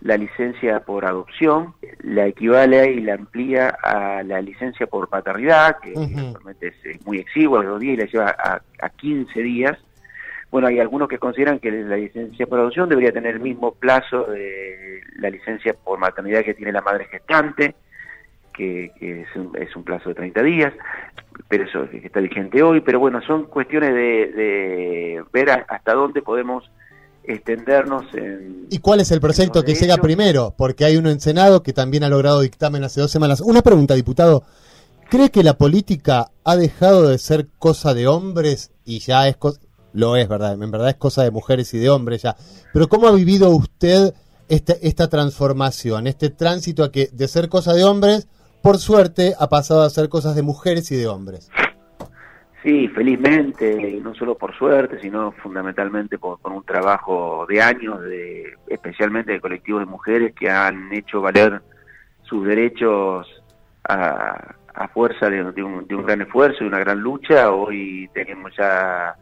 la 0.01 0.16
licencia 0.16 0.81
por 0.81 1.05
adopción, 1.05 1.75
la 2.03 2.27
equivale 2.27 2.90
y 2.92 3.01
la 3.03 3.14
amplía 3.14 3.68
a 3.83 4.23
la 4.23 4.40
licencia 4.40 4.87
por 4.87 5.11
paternidad, 5.11 5.77
que 5.83 5.92
Ujú. 5.92 6.18
actualmente 6.18 6.73
es 6.85 7.05
muy 7.07 7.18
exigua, 7.18 7.61
de 7.61 7.66
dos 7.66 7.81
días 7.81 7.94
y 7.94 8.01
la 8.01 8.07
lleva 8.07 8.37
a, 8.42 8.62
a 8.81 8.88
15 8.88 9.38
días. 9.42 9.77
Bueno, 10.50 10.66
hay 10.68 10.80
algunos 10.80 11.08
que 11.08 11.18
consideran 11.18 11.58
que 11.60 11.70
la 11.70 11.96
licencia 11.96 12.46
por 12.46 12.58
adopción 12.58 12.88
debería 12.88 13.12
tener 13.12 13.34
el 13.36 13.40
mismo 13.40 13.72
plazo 13.72 14.24
de 14.24 15.00
la 15.16 15.30
licencia 15.30 15.74
por 15.74 15.98
maternidad 15.98 16.42
que 16.44 16.54
tiene 16.54 16.72
la 16.72 16.80
madre 16.80 17.04
gestante, 17.06 17.74
que, 18.52 18.90
que 18.98 19.22
es, 19.22 19.28
un, 19.36 19.52
es 19.56 19.74
un 19.76 19.84
plazo 19.84 20.08
de 20.08 20.16
30 20.16 20.42
días, 20.42 20.72
pero 21.48 21.64
eso 21.64 21.88
que 21.88 21.98
está 22.04 22.18
vigente 22.20 22.62
hoy. 22.62 22.80
Pero 22.80 22.98
bueno, 22.98 23.20
son 23.22 23.44
cuestiones 23.46 23.94
de, 23.94 24.32
de 24.32 25.24
ver 25.32 25.50
a- 25.50 25.66
hasta 25.68 25.94
dónde 25.94 26.20
podemos 26.20 26.68
extendernos 27.22 28.12
en... 28.14 28.66
¿Y 28.70 28.78
cuál 28.78 29.00
es 29.00 29.10
el 29.12 29.20
proyecto 29.20 29.62
que 29.62 29.74
llega 29.74 29.96
primero? 29.98 30.54
Porque 30.56 30.84
hay 30.84 30.96
uno 30.96 31.10
en 31.10 31.20
Senado 31.20 31.62
que 31.62 31.72
también 31.72 32.02
ha 32.02 32.08
logrado 32.08 32.40
dictamen 32.40 32.82
hace 32.82 33.00
dos 33.00 33.10
semanas. 33.12 33.40
Una 33.40 33.62
pregunta, 33.62 33.94
diputado. 33.94 34.42
¿Cree 35.10 35.30
que 35.30 35.42
la 35.42 35.54
política 35.54 36.26
ha 36.44 36.56
dejado 36.56 37.08
de 37.08 37.18
ser 37.18 37.46
cosa 37.58 37.94
de 37.94 38.06
hombres 38.06 38.72
y 38.84 38.98
ya 39.00 39.28
es 39.28 39.36
cosa... 39.36 39.60
Lo 39.92 40.16
es, 40.16 40.29
¿verdad? 40.29 40.61
En 40.61 40.70
verdad 40.70 40.90
es 40.90 40.96
cosa 40.96 41.24
de 41.24 41.31
mujeres 41.31 41.72
y 41.74 41.79
de 41.79 41.90
hombres 41.90 42.22
ya. 42.22 42.37
Pero 42.72 42.88
¿cómo 42.88 43.09
ha 43.09 43.12
vivido 43.12 43.50
usted 43.50 44.14
esta, 44.48 44.74
esta 44.83 45.09
transformación, 45.09 46.07
este 46.07 46.31
tránsito 46.31 46.85
a 46.85 46.92
que 46.92 47.09
de 47.12 47.29
ser 47.29 47.48
cosa 47.48 47.72
de 47.72 47.85
hombres, 47.85 48.29
por 48.62 48.79
suerte, 48.79 49.35
ha 49.38 49.48
pasado 49.48 49.83
a 49.83 49.90
ser 49.90 50.09
cosas 50.09 50.37
de 50.37 50.42
mujeres 50.42 50.90
y 50.92 50.96
de 50.96 51.07
hombres? 51.07 51.50
Sí, 52.62 52.88
felizmente, 52.88 53.98
no 54.03 54.14
solo 54.14 54.37
por 54.37 54.55
suerte, 54.55 55.00
sino 55.00 55.33
fundamentalmente 55.33 56.18
por, 56.18 56.38
un 56.44 56.62
trabajo 56.62 57.46
de 57.48 57.62
años, 57.62 58.03
de, 58.03 58.55
especialmente 58.68 59.33
de 59.33 59.40
colectivos 59.40 59.81
de 59.81 59.87
mujeres 59.87 60.35
que 60.35 60.50
han 60.50 60.92
hecho 60.92 61.22
valer 61.22 61.62
sus 62.22 62.46
derechos 62.46 63.26
a, 63.88 64.55
a 64.74 64.88
fuerza 64.88 65.31
de, 65.31 65.53
de 65.53 65.62
un, 65.62 65.87
de 65.87 65.94
un 65.94 66.05
gran 66.05 66.20
esfuerzo 66.20 66.62
y 66.62 66.66
una 66.66 66.79
gran 66.79 67.00
lucha. 67.00 67.50
Hoy 67.50 68.11
tenemos 68.12 68.53
ya 68.55 69.14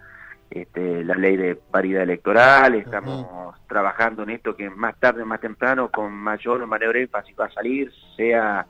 este, 0.51 1.05
la 1.05 1.15
ley 1.15 1.37
de 1.37 1.57
paridad 1.57 2.03
electoral, 2.03 2.75
estamos 2.75 3.27
trabajando 3.69 4.23
en 4.23 4.31
esto 4.31 4.57
que 4.57 4.71
más 4.71 4.99
tarde 4.99 5.23
o 5.23 5.27
más 5.27 5.41
temprano, 5.41 5.91
con 5.91 6.13
mayor 6.13 6.63
o 6.63 6.67
menor 6.67 6.97
énfasis 6.97 7.35
va 7.39 7.47
a 7.47 7.51
salir, 7.53 7.93
sea 8.17 8.67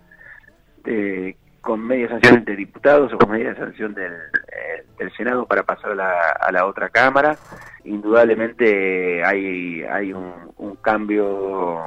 eh, 0.85 1.37
con 1.61 1.81
media 1.87 2.09
sanción 2.09 2.45
de 2.45 2.57
diputados 2.57 3.13
o 3.13 3.19
con 3.19 3.31
media 3.31 3.55
sanción 3.55 3.95
del, 3.95 4.13
eh, 4.13 4.85
del 4.99 5.13
Senado 5.13 5.47
para 5.47 5.63
pasar 5.65 5.93
a 5.93 5.95
la, 5.95 6.13
a 6.41 6.51
la 6.53 6.67
otra 6.67 6.89
Cámara. 6.89 7.37
Indudablemente 7.85 9.23
hay, 9.25 9.83
hay 9.83 10.13
un, 10.13 10.33
un 10.57 10.77
cambio 10.77 11.81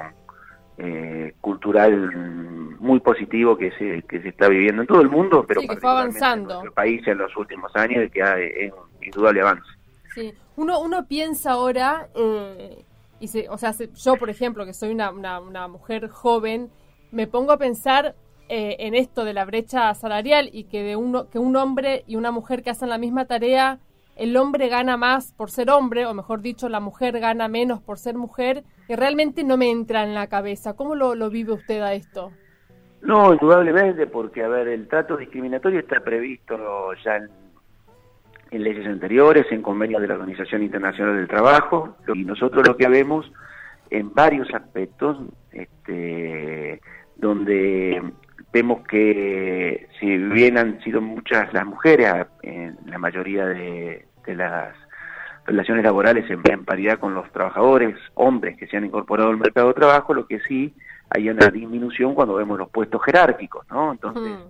eh, 0.77 1.33
cultural 1.41 2.11
muy 2.79 2.99
positivo 2.99 3.57
que 3.57 3.71
se, 3.71 4.01
que 4.03 4.21
se 4.21 4.29
está 4.29 4.47
viviendo 4.47 4.81
en 4.81 4.87
todo 4.87 5.01
el 5.01 5.09
mundo, 5.09 5.45
pero 5.47 5.61
Sí, 5.61 5.67
que 5.67 5.73
fue 5.75 5.81
particularmente 5.81 6.17
en 6.19 6.23
avanzando. 6.23 6.53
nuestro 6.55 6.73
país 6.73 7.07
en 7.07 7.17
los 7.17 7.35
últimos 7.37 7.75
años 7.75 8.05
y 8.05 8.09
que 8.09 8.65
es 8.65 8.71
un 8.73 9.03
indudable 9.03 9.41
avance. 9.41 9.63
Sí, 10.13 10.33
uno, 10.57 10.81
uno 10.81 11.07
piensa 11.07 11.51
ahora, 11.51 12.09
eh, 12.15 12.83
y 13.19 13.27
se, 13.27 13.47
o 13.49 13.57
sea, 13.57 13.73
se- 13.73 13.89
yo 13.93 14.17
por 14.17 14.29
ejemplo, 14.29 14.65
que 14.65 14.73
soy 14.73 14.91
una, 14.91 15.11
una, 15.11 15.67
mujer 15.67 16.09
joven, 16.09 16.69
me 17.11 17.27
pongo 17.27 17.51
a 17.51 17.57
pensar 17.57 18.15
eh, 18.49 18.75
en 18.79 18.93
esto 18.95 19.23
de 19.23 19.33
la 19.33 19.45
brecha 19.45 19.93
salarial 19.93 20.49
y 20.51 20.65
que 20.65 20.83
de 20.83 20.95
uno, 20.95 21.29
que 21.29 21.39
un 21.39 21.55
hombre 21.55 22.03
y 22.07 22.15
una 22.17 22.31
mujer 22.31 22.61
que 22.63 22.69
hacen 22.69 22.89
la 22.89 22.97
misma 22.97 23.25
tarea, 23.25 23.79
el 24.17 24.35
hombre 24.35 24.67
gana 24.67 24.97
más 24.97 25.31
por 25.33 25.49
ser 25.49 25.69
hombre, 25.69 26.05
o 26.05 26.13
mejor 26.13 26.41
dicho, 26.41 26.67
la 26.67 26.81
mujer 26.81 27.19
gana 27.19 27.47
menos 27.47 27.81
por 27.81 27.97
ser 27.97 28.15
mujer, 28.15 28.63
y 28.89 28.95
realmente 28.95 29.43
no 29.45 29.55
me 29.55 29.71
entra 29.71 30.03
en 30.03 30.13
la 30.13 30.27
cabeza. 30.27 30.73
¿Cómo 30.75 30.95
lo, 30.95 31.15
lo 31.15 31.29
vive 31.29 31.53
usted 31.53 31.81
a 31.81 31.93
esto? 31.93 32.31
No, 33.01 33.33
indudablemente, 33.33 34.05
porque, 34.07 34.43
a 34.43 34.47
ver, 34.49 34.67
el 34.67 34.87
trato 34.87 35.15
discriminatorio 35.15 35.79
está 35.79 36.01
previsto 36.01 36.55
ya 37.03 37.15
en, 37.15 37.29
en 38.51 38.63
leyes 38.63 38.85
anteriores, 38.85 39.45
en 39.51 39.61
convenios 39.61 40.01
de 40.01 40.07
la 40.09 40.15
Organización 40.15 40.61
Internacional 40.61 41.15
del 41.15 41.27
Trabajo, 41.27 41.95
y 42.13 42.25
nosotros 42.25 42.67
lo 42.67 42.75
que 42.77 42.87
vemos 42.87 43.31
en 43.89 44.13
varios 44.13 44.53
aspectos, 44.53 45.17
este, 45.51 46.81
donde 47.15 48.01
vemos 48.53 48.85
que 48.87 49.87
si 49.99 50.17
bien 50.17 50.57
han 50.57 50.81
sido 50.83 51.01
muchas 51.01 51.53
las 51.53 51.65
mujeres, 51.65 52.25
en 52.43 52.77
la 52.85 52.97
mayoría 52.97 53.45
de, 53.45 54.05
de 54.25 54.35
las 54.35 54.75
relaciones 55.45 55.83
laborales 55.83 56.29
en, 56.29 56.41
en 56.43 56.65
paridad 56.65 56.99
con 56.99 57.13
los 57.13 57.31
trabajadores, 57.31 57.95
hombres 58.15 58.57
que 58.57 58.67
se 58.67 58.77
han 58.77 58.85
incorporado 58.85 59.29
al 59.29 59.37
mercado 59.37 59.69
de 59.69 59.73
trabajo, 59.75 60.13
lo 60.13 60.27
que 60.27 60.39
sí 60.41 60.73
hay 61.09 61.29
una 61.29 61.47
disminución 61.47 62.13
cuando 62.15 62.35
vemos 62.35 62.57
los 62.57 62.69
puestos 62.69 63.01
jerárquicos, 63.03 63.65
¿no? 63.69 63.91
Entonces, 63.91 64.31
Mm. 64.33 64.49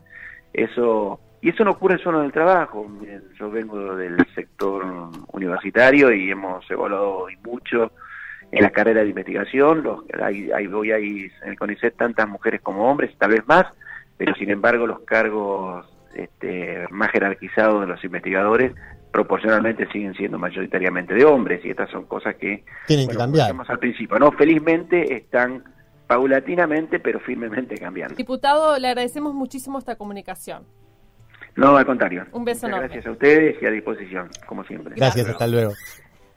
eso 0.53 1.19
y 1.41 1.49
eso 1.49 1.63
no 1.63 1.71
ocurre 1.71 1.97
solo 1.97 2.19
en 2.19 2.25
el 2.25 2.31
trabajo. 2.31 2.87
Miren, 2.87 3.23
Yo 3.39 3.49
vengo 3.49 3.95
del 3.95 4.17
sector 4.35 4.85
universitario 5.33 6.13
y 6.13 6.31
hemos 6.31 6.69
evaluado 6.69 7.29
y 7.29 7.37
mucho 7.37 7.91
en 8.51 8.63
la 8.63 8.69
carrera 8.69 9.01
de 9.01 9.09
investigación. 9.09 9.83
Los, 9.83 10.03
hay, 10.21 10.51
hay, 10.51 10.67
hoy 10.67 10.91
hay 10.91 11.31
en 11.43 11.49
el 11.49 11.57
CONICET 11.57 11.95
tantas 11.95 12.27
mujeres 12.27 12.61
como 12.61 12.89
hombres, 12.89 13.17
tal 13.17 13.31
vez 13.31 13.47
más, 13.47 13.65
pero 14.17 14.35
sin 14.35 14.51
embargo 14.51 14.85
los 14.85 14.99
cargos 15.01 15.87
este, 16.13 16.85
más 16.91 17.09
jerarquizados 17.11 17.81
de 17.81 17.87
los 17.87 18.03
investigadores 18.03 18.73
proporcionalmente 19.11 19.87
siguen 19.91 20.13
siendo 20.13 20.39
mayoritariamente 20.39 21.13
de 21.13 21.25
hombres 21.25 21.63
y 21.65 21.69
estas 21.69 21.89
son 21.89 22.05
cosas 22.05 22.35
que 22.35 22.63
Tienen 22.87 23.07
que 23.09 23.15
bueno, 23.15 23.31
como 23.31 23.41
cambiar. 23.41 23.71
al 23.71 23.79
principio, 23.79 24.19
no 24.19 24.31
felizmente 24.31 25.15
están 25.15 25.63
paulatinamente 26.07 26.99
pero 26.99 27.19
firmemente 27.19 27.77
cambiando. 27.77 28.15
Diputado, 28.15 28.77
le 28.77 28.87
agradecemos 28.87 29.33
muchísimo 29.33 29.79
esta 29.79 29.95
comunicación. 29.95 30.63
No, 31.55 31.75
al 31.75 31.85
contrario. 31.85 32.25
Un 32.31 32.45
beso 32.45 32.67
Muchas 32.67 32.69
enorme. 32.69 32.87
Gracias 32.87 33.05
a 33.07 33.11
ustedes 33.11 33.61
y 33.61 33.65
a 33.65 33.69
disposición, 33.69 34.29
como 34.45 34.63
siempre. 34.63 34.95
Gracias, 34.95 35.27
hasta 35.27 35.47
luego. 35.47 35.73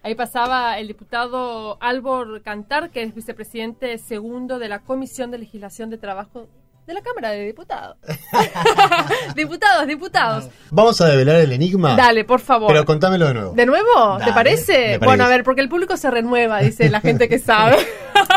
Ahí 0.03 0.15
pasaba 0.15 0.79
el 0.79 0.89
diputado 0.89 1.79
Álvaro 1.81 2.43
Cantar, 2.43 2.91
que 2.91 3.03
es 3.03 3.15
vicepresidente 3.15 3.97
segundo 3.97 4.59
de 4.59 4.69
la 4.69 4.81
Comisión 4.81 5.31
de 5.31 5.39
Legislación 5.39 5.89
de 5.89 5.97
Trabajo 5.97 6.49
de 6.87 6.93
la 6.93 7.01
Cámara 7.01 7.31
de 7.31 7.47
Diputados. 7.47 7.97
diputados, 9.35 9.87
diputados. 9.87 10.51
Vamos 10.71 11.01
a 11.01 11.07
develar 11.07 11.37
el 11.37 11.53
enigma. 11.53 11.97
Dale, 11.97 12.25
por 12.25 12.41
favor. 12.41 12.69
Pero 12.69 12.85
contámelo 12.85 13.27
de 13.29 13.35
nuevo. 13.35 13.53
¿De 13.55 13.65
nuevo? 13.65 14.19
¿Te 14.23 14.33
parece. 14.33 14.99
Bueno, 14.99 15.25
a 15.25 15.29
ver, 15.29 15.43
porque 15.43 15.63
el 15.63 15.71
público 15.71 15.97
se 15.97 16.11
renueva, 16.11 16.61
dice 16.61 16.91
la 16.91 17.01
gente 17.01 17.29
que 17.29 17.39
sabe. 17.39 17.79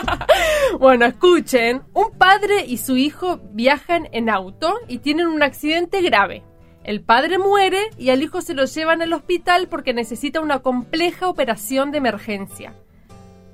bueno, 0.79 1.05
escuchen. 1.05 1.81
Un 1.93 2.17
padre 2.17 2.63
y 2.65 2.77
su 2.77 2.95
hijo 2.95 3.41
viajan 3.51 4.07
en 4.13 4.29
auto 4.29 4.75
y 4.87 4.99
tienen 4.99 5.27
un 5.27 5.43
accidente 5.43 6.01
grave. 6.01 6.43
El 6.87 7.01
padre 7.01 7.37
muere 7.37 7.89
y 7.97 8.11
al 8.11 8.23
hijo 8.23 8.41
se 8.41 8.53
lo 8.53 8.63
llevan 8.63 9.01
al 9.01 9.11
hospital 9.11 9.67
porque 9.67 9.93
necesita 9.93 10.39
una 10.39 10.59
compleja 10.59 11.27
operación 11.27 11.91
de 11.91 11.97
emergencia, 11.97 12.73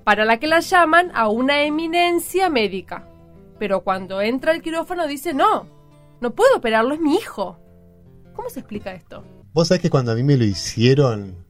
para 0.03 0.23
la 0.23 0.37
que 0.37 0.45
la 0.45 0.59
llaman 0.59 1.09
a 1.15 1.29
una 1.29 1.63
eminencia 1.63 2.51
médica. 2.51 3.07
Pero 3.57 3.81
cuando 3.81 4.21
entra 4.21 4.51
al 4.51 4.61
quirófano 4.61 5.07
dice, 5.07 5.33
no, 5.33 5.67
no 6.21 6.35
puedo 6.35 6.57
operarlo, 6.57 6.93
es 6.93 6.99
mi 6.99 7.15
hijo. 7.15 7.57
¿Cómo 8.35 8.51
se 8.51 8.59
explica 8.59 8.93
esto? 8.93 9.23
Vos 9.51 9.69
sabés 9.69 9.81
que 9.81 9.89
cuando 9.89 10.11
a 10.11 10.15
mí 10.15 10.21
me 10.21 10.37
lo 10.37 10.43
hicieron, 10.43 11.43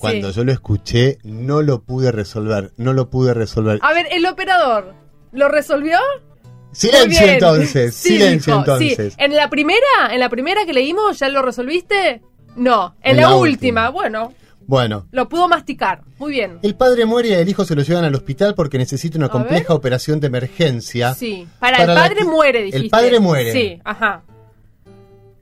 cuando 0.00 0.30
yo 0.30 0.44
lo 0.44 0.52
escuché, 0.52 1.16
no 1.22 1.62
lo 1.62 1.84
pude 1.84 2.12
resolver. 2.12 2.72
No 2.76 2.92
lo 2.92 3.08
pude 3.08 3.32
resolver. 3.32 3.78
A 3.80 3.94
ver, 3.94 4.08
el 4.10 4.26
operador, 4.26 4.94
¿lo 5.32 5.48
resolvió? 5.48 5.96
Silencio 6.74 7.26
entonces, 7.26 7.94
Sí, 7.94 8.08
silencio 8.10 8.58
dijo, 8.60 8.78
sí. 8.78 8.88
entonces. 8.90 9.14
En 9.18 9.34
la 9.34 9.48
primera, 9.50 9.78
en 10.10 10.20
la 10.20 10.28
primera 10.28 10.64
que 10.66 10.72
leímos, 10.72 11.18
¿ya 11.18 11.28
lo 11.28 11.42
resolviste? 11.42 12.20
No. 12.56 12.94
En, 13.02 13.12
En 13.12 13.16
la, 13.16 13.22
la 13.22 13.34
última. 13.36 13.88
última. 13.88 13.88
bueno. 13.90 14.32
Bueno, 14.66 15.06
Lo 15.10 15.28
pudo 15.28 15.46
masticar. 15.46 16.00
Muy 16.18 16.32
bien. 16.32 16.58
el 16.62 16.74
padre 16.74 17.04
muere 17.04 17.28
y 17.28 17.32
el 17.34 17.46
hijo 17.46 17.66
se 17.66 17.74
lo 17.74 17.82
llevan 17.82 18.04
al 18.04 18.14
hospital 18.14 18.54
porque 18.54 18.78
necesita 18.78 19.18
una 19.18 19.28
compleja 19.28 19.74
operación 19.74 20.20
de 20.20 20.28
emergencia. 20.28 21.12
Sí. 21.12 21.46
Para, 21.58 21.76
Para 21.78 21.92
el 21.92 21.98
padre 21.98 22.16
que- 22.16 22.24
muere, 22.24 22.58
el 22.60 22.64
dijiste. 22.66 22.88
padre 22.88 23.20
muere. 23.20 23.52
Sí, 23.52 23.80
ajá. 23.84 24.22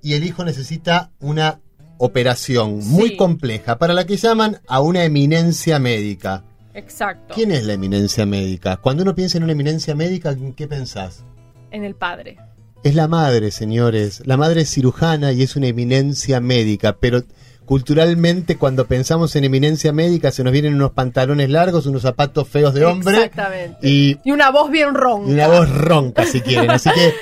y 0.03 0.15
el 0.15 0.25
hijo 0.25 0.45
necesita 0.45 1.11
una 1.21 1.61
operación 1.99 2.81
muy 2.89 3.17
compleja 3.17 3.79
para 3.79 3.95
la 3.95 4.05
que 4.07 4.17
llaman 4.17 4.61
a 4.67 4.81
una 4.81 5.05
eminencia 5.05 5.79
médica. 5.79 6.43
Exacto. 6.75 7.35
¿Quién 7.35 7.51
es 7.53 7.65
la 7.65 7.75
eminencia 7.75 8.25
médica? 8.27 8.77
Cuando 8.79 9.03
uno 9.03 9.15
piensa 9.15 9.39
en 9.39 9.45
una 9.45 9.53
eminencia 9.53 9.95
médica, 9.95 10.31
¿en 10.31 10.53
qué 10.55 10.67
pensás? 10.69 11.25
En 11.71 11.85
el 11.85 11.95
padre. 11.95 12.39
Es 12.85 12.95
la 12.95 13.09
madre, 13.09 13.51
señores. 13.51 14.23
La 14.27 14.37
madre 14.37 14.63
es 14.63 14.71
cirujana 14.71 15.33
y 15.33 15.43
es 15.43 15.55
una 15.57 15.69
eminencia 15.69 16.41
médica, 16.41 16.97
pero 16.99 17.23
culturalmente 17.65 18.57
cuando 18.57 18.87
pensamos 18.87 19.35
en 19.37 19.45
eminencia 19.45 19.93
médica 19.93 20.31
se 20.33 20.43
nos 20.45 20.53
vienen 20.53 20.75
unos 20.75 20.91
pantalones 20.93 21.49
largos, 21.49 21.87
unos 21.87 22.03
zapatos 22.03 22.49
feos 22.49 22.75
de 22.75 22.85
hombre 22.85 23.15
Exactamente. 23.17 23.79
y, 23.89 24.19
Y 24.25 24.33
una 24.33 24.51
voz 24.51 24.71
bien 24.71 24.95
ronca. 24.95 25.31
y 25.31 25.35
una 25.35 25.47
voz 25.49 25.71
ronca 25.71 26.27
si 26.27 26.41
quieren. 26.41 26.71
Así 26.71 26.91
que 26.91 27.15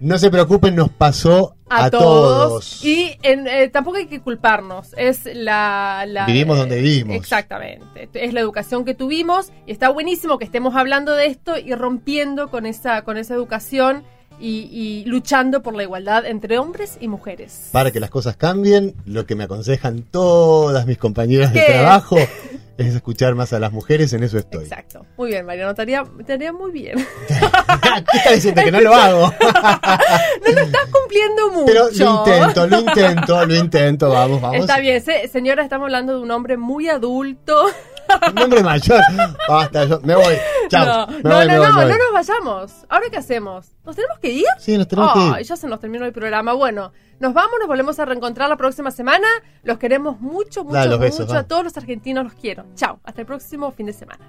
no 0.00 0.18
se 0.18 0.30
preocupen, 0.30 0.74
nos 0.74 0.90
pasó 0.90 1.54
a, 1.68 1.84
a, 1.84 1.90
todos. 1.90 2.48
todos. 2.48 2.84
Y 2.84 3.16
en- 3.22 3.46
eh, 3.46 3.68
tampoco 3.68 3.98
hay 3.98 4.06
que 4.06 4.20
culparnos. 4.20 4.94
Es 4.96 5.20
la, 5.32 6.04
la- 6.08 6.26
Vivimos 6.26 6.58
donde 6.58 6.80
vivimos. 6.80 7.14
Exactamente. 7.16 8.08
Es 8.14 8.32
la 8.34 8.40
educación 8.40 8.84
que 8.84 8.94
tuvimos 8.94 9.52
y 9.66 9.72
está 9.72 9.88
buenísimo 9.90 10.38
que 10.38 10.44
estemos 10.44 10.74
hablando 10.74 11.14
de 11.14 11.26
esto 11.26 11.56
y 11.58 11.74
rompiendo 11.74 12.50
con 12.50 12.66
esa, 12.66 13.02
con 13.02 13.16
esa 13.18 13.34
educación 13.34 14.02
y, 14.40 14.68
y 14.72 15.04
luchando 15.04 15.62
por 15.62 15.76
la 15.76 15.82
igualdad 15.82 16.24
entre 16.24 16.58
hombres 16.58 16.96
y 17.00 17.08
mujeres. 17.08 17.68
Para 17.72 17.90
que 17.90 18.00
las 18.00 18.08
cosas 18.10 18.36
cambien, 18.36 18.94
lo 19.04 19.26
que 19.26 19.34
me 19.34 19.44
aconsejan 19.44 20.02
todas 20.02 20.86
mis 20.86 20.96
compañeras 20.96 21.52
de 21.52 21.60
trabajo 21.62 22.16
es 22.88 22.94
escuchar 22.94 23.34
más 23.34 23.52
a 23.52 23.58
las 23.58 23.72
mujeres, 23.72 24.12
en 24.12 24.22
eso 24.22 24.38
estoy. 24.38 24.64
Exacto. 24.64 25.04
Muy 25.16 25.28
bien, 25.30 25.44
Mariano, 25.44 25.74
te 25.74 25.82
haría 25.82 26.52
muy 26.52 26.70
bien. 26.72 26.96
¿Qué 27.28 28.18
está 28.18 28.32
diciendo? 28.32 28.62
Que 28.62 28.72
no 28.72 28.80
lo 28.80 28.94
hago. 28.94 29.32
no 29.40 30.52
lo 30.52 30.60
estás 30.60 30.86
cumpliendo 30.90 31.50
mucho. 31.52 31.66
Pero 31.66 31.84
lo 31.90 32.18
intento, 32.18 32.66
lo 32.66 32.80
intento, 32.80 33.46
lo 33.46 33.54
intento, 33.54 34.08
vamos, 34.10 34.40
vamos. 34.40 34.60
Está 34.60 34.78
bien, 34.78 35.00
se- 35.02 35.28
señora, 35.28 35.62
estamos 35.62 35.84
hablando 35.86 36.14
de 36.16 36.20
un 36.22 36.30
hombre 36.30 36.56
muy 36.56 36.88
adulto. 36.88 37.66
Un 38.30 38.38
hombre 38.42 38.62
mayor. 38.62 39.00
Basta, 39.48 39.84
yo 39.84 40.00
me 40.02 40.14
voy. 40.14 40.34
Chao. 40.68 41.06
no, 41.06 41.12
me 41.18 41.22
no, 41.22 41.36
voy, 41.36 41.46
me 41.46 41.54
no, 41.54 41.58
voy, 41.60 41.68
no, 41.68 41.76
me 41.76 41.84
voy. 41.84 41.92
no 41.92 41.98
nos 41.98 42.12
vayamos. 42.12 42.72
¿Ahora 42.88 43.06
qué 43.10 43.16
hacemos? 43.16 43.66
¿Nos 43.84 43.96
tenemos 43.96 44.18
que 44.18 44.30
ir? 44.30 44.44
Sí, 44.58 44.76
nos 44.78 44.88
tenemos 44.88 45.12
que 45.14 45.40
ir. 45.40 45.46
ya 45.46 45.56
se 45.56 45.66
nos 45.66 45.80
terminó 45.80 46.04
el 46.04 46.12
programa. 46.12 46.52
Bueno, 46.52 46.92
nos 47.18 47.34
vamos, 47.34 47.52
nos 47.58 47.68
volvemos 47.68 47.98
a 47.98 48.04
reencontrar 48.04 48.48
la 48.48 48.56
próxima 48.56 48.90
semana. 48.90 49.26
Los 49.62 49.78
queremos 49.78 50.20
mucho, 50.20 50.64
mucho, 50.64 50.74
Dale 50.76 50.90
los 50.90 51.00
besos, 51.00 51.20
mucho. 51.20 51.32
va. 51.34 51.40
A 51.40 51.44
todos 51.46 51.64
los 51.64 51.76
argentinos 51.76 52.24
los 52.24 52.34
quiero. 52.34 52.64
Chao, 52.74 53.00
hasta 53.04 53.20
el 53.20 53.26
próximo 53.26 53.70
fin 53.72 53.86
de 53.86 53.92
semana. 53.92 54.24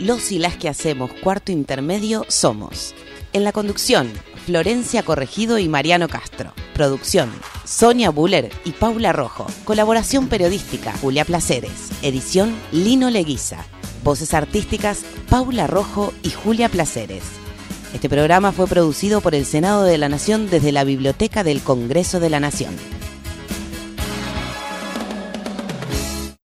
Los 0.00 0.30
y 0.30 0.38
las 0.38 0.56
que 0.56 0.68
hacemos 0.68 1.10
cuarto 1.22 1.52
intermedio 1.52 2.24
somos. 2.28 2.94
En 3.32 3.44
la 3.44 3.52
conducción, 3.52 4.12
Florencia 4.44 5.02
Corregido 5.02 5.58
y 5.58 5.68
Mariano 5.68 6.08
Castro. 6.08 6.52
Producción, 6.74 7.30
Sonia 7.66 8.10
Buller 8.10 8.52
y 8.64 8.70
Paula 8.70 9.12
Rojo. 9.12 9.46
Colaboración 9.64 10.28
periodística, 10.28 10.92
Julia 11.00 11.24
Placeres. 11.24 11.90
Edición, 12.02 12.54
Lino 12.70 13.10
Leguiza. 13.10 13.64
Voces 14.04 14.34
artísticas, 14.34 15.04
Paula 15.28 15.66
Rojo 15.66 16.12
y 16.22 16.30
Julia 16.30 16.68
Placeres. 16.68 17.24
Este 17.92 18.08
programa 18.08 18.52
fue 18.52 18.68
producido 18.68 19.20
por 19.20 19.34
el 19.34 19.44
Senado 19.44 19.82
de 19.82 19.98
la 19.98 20.08
Nación 20.08 20.48
desde 20.48 20.70
la 20.70 20.84
Biblioteca 20.84 21.42
del 21.42 21.60
Congreso 21.60 22.20
de 22.20 22.30
la 22.30 22.38
Nación. 22.38 22.76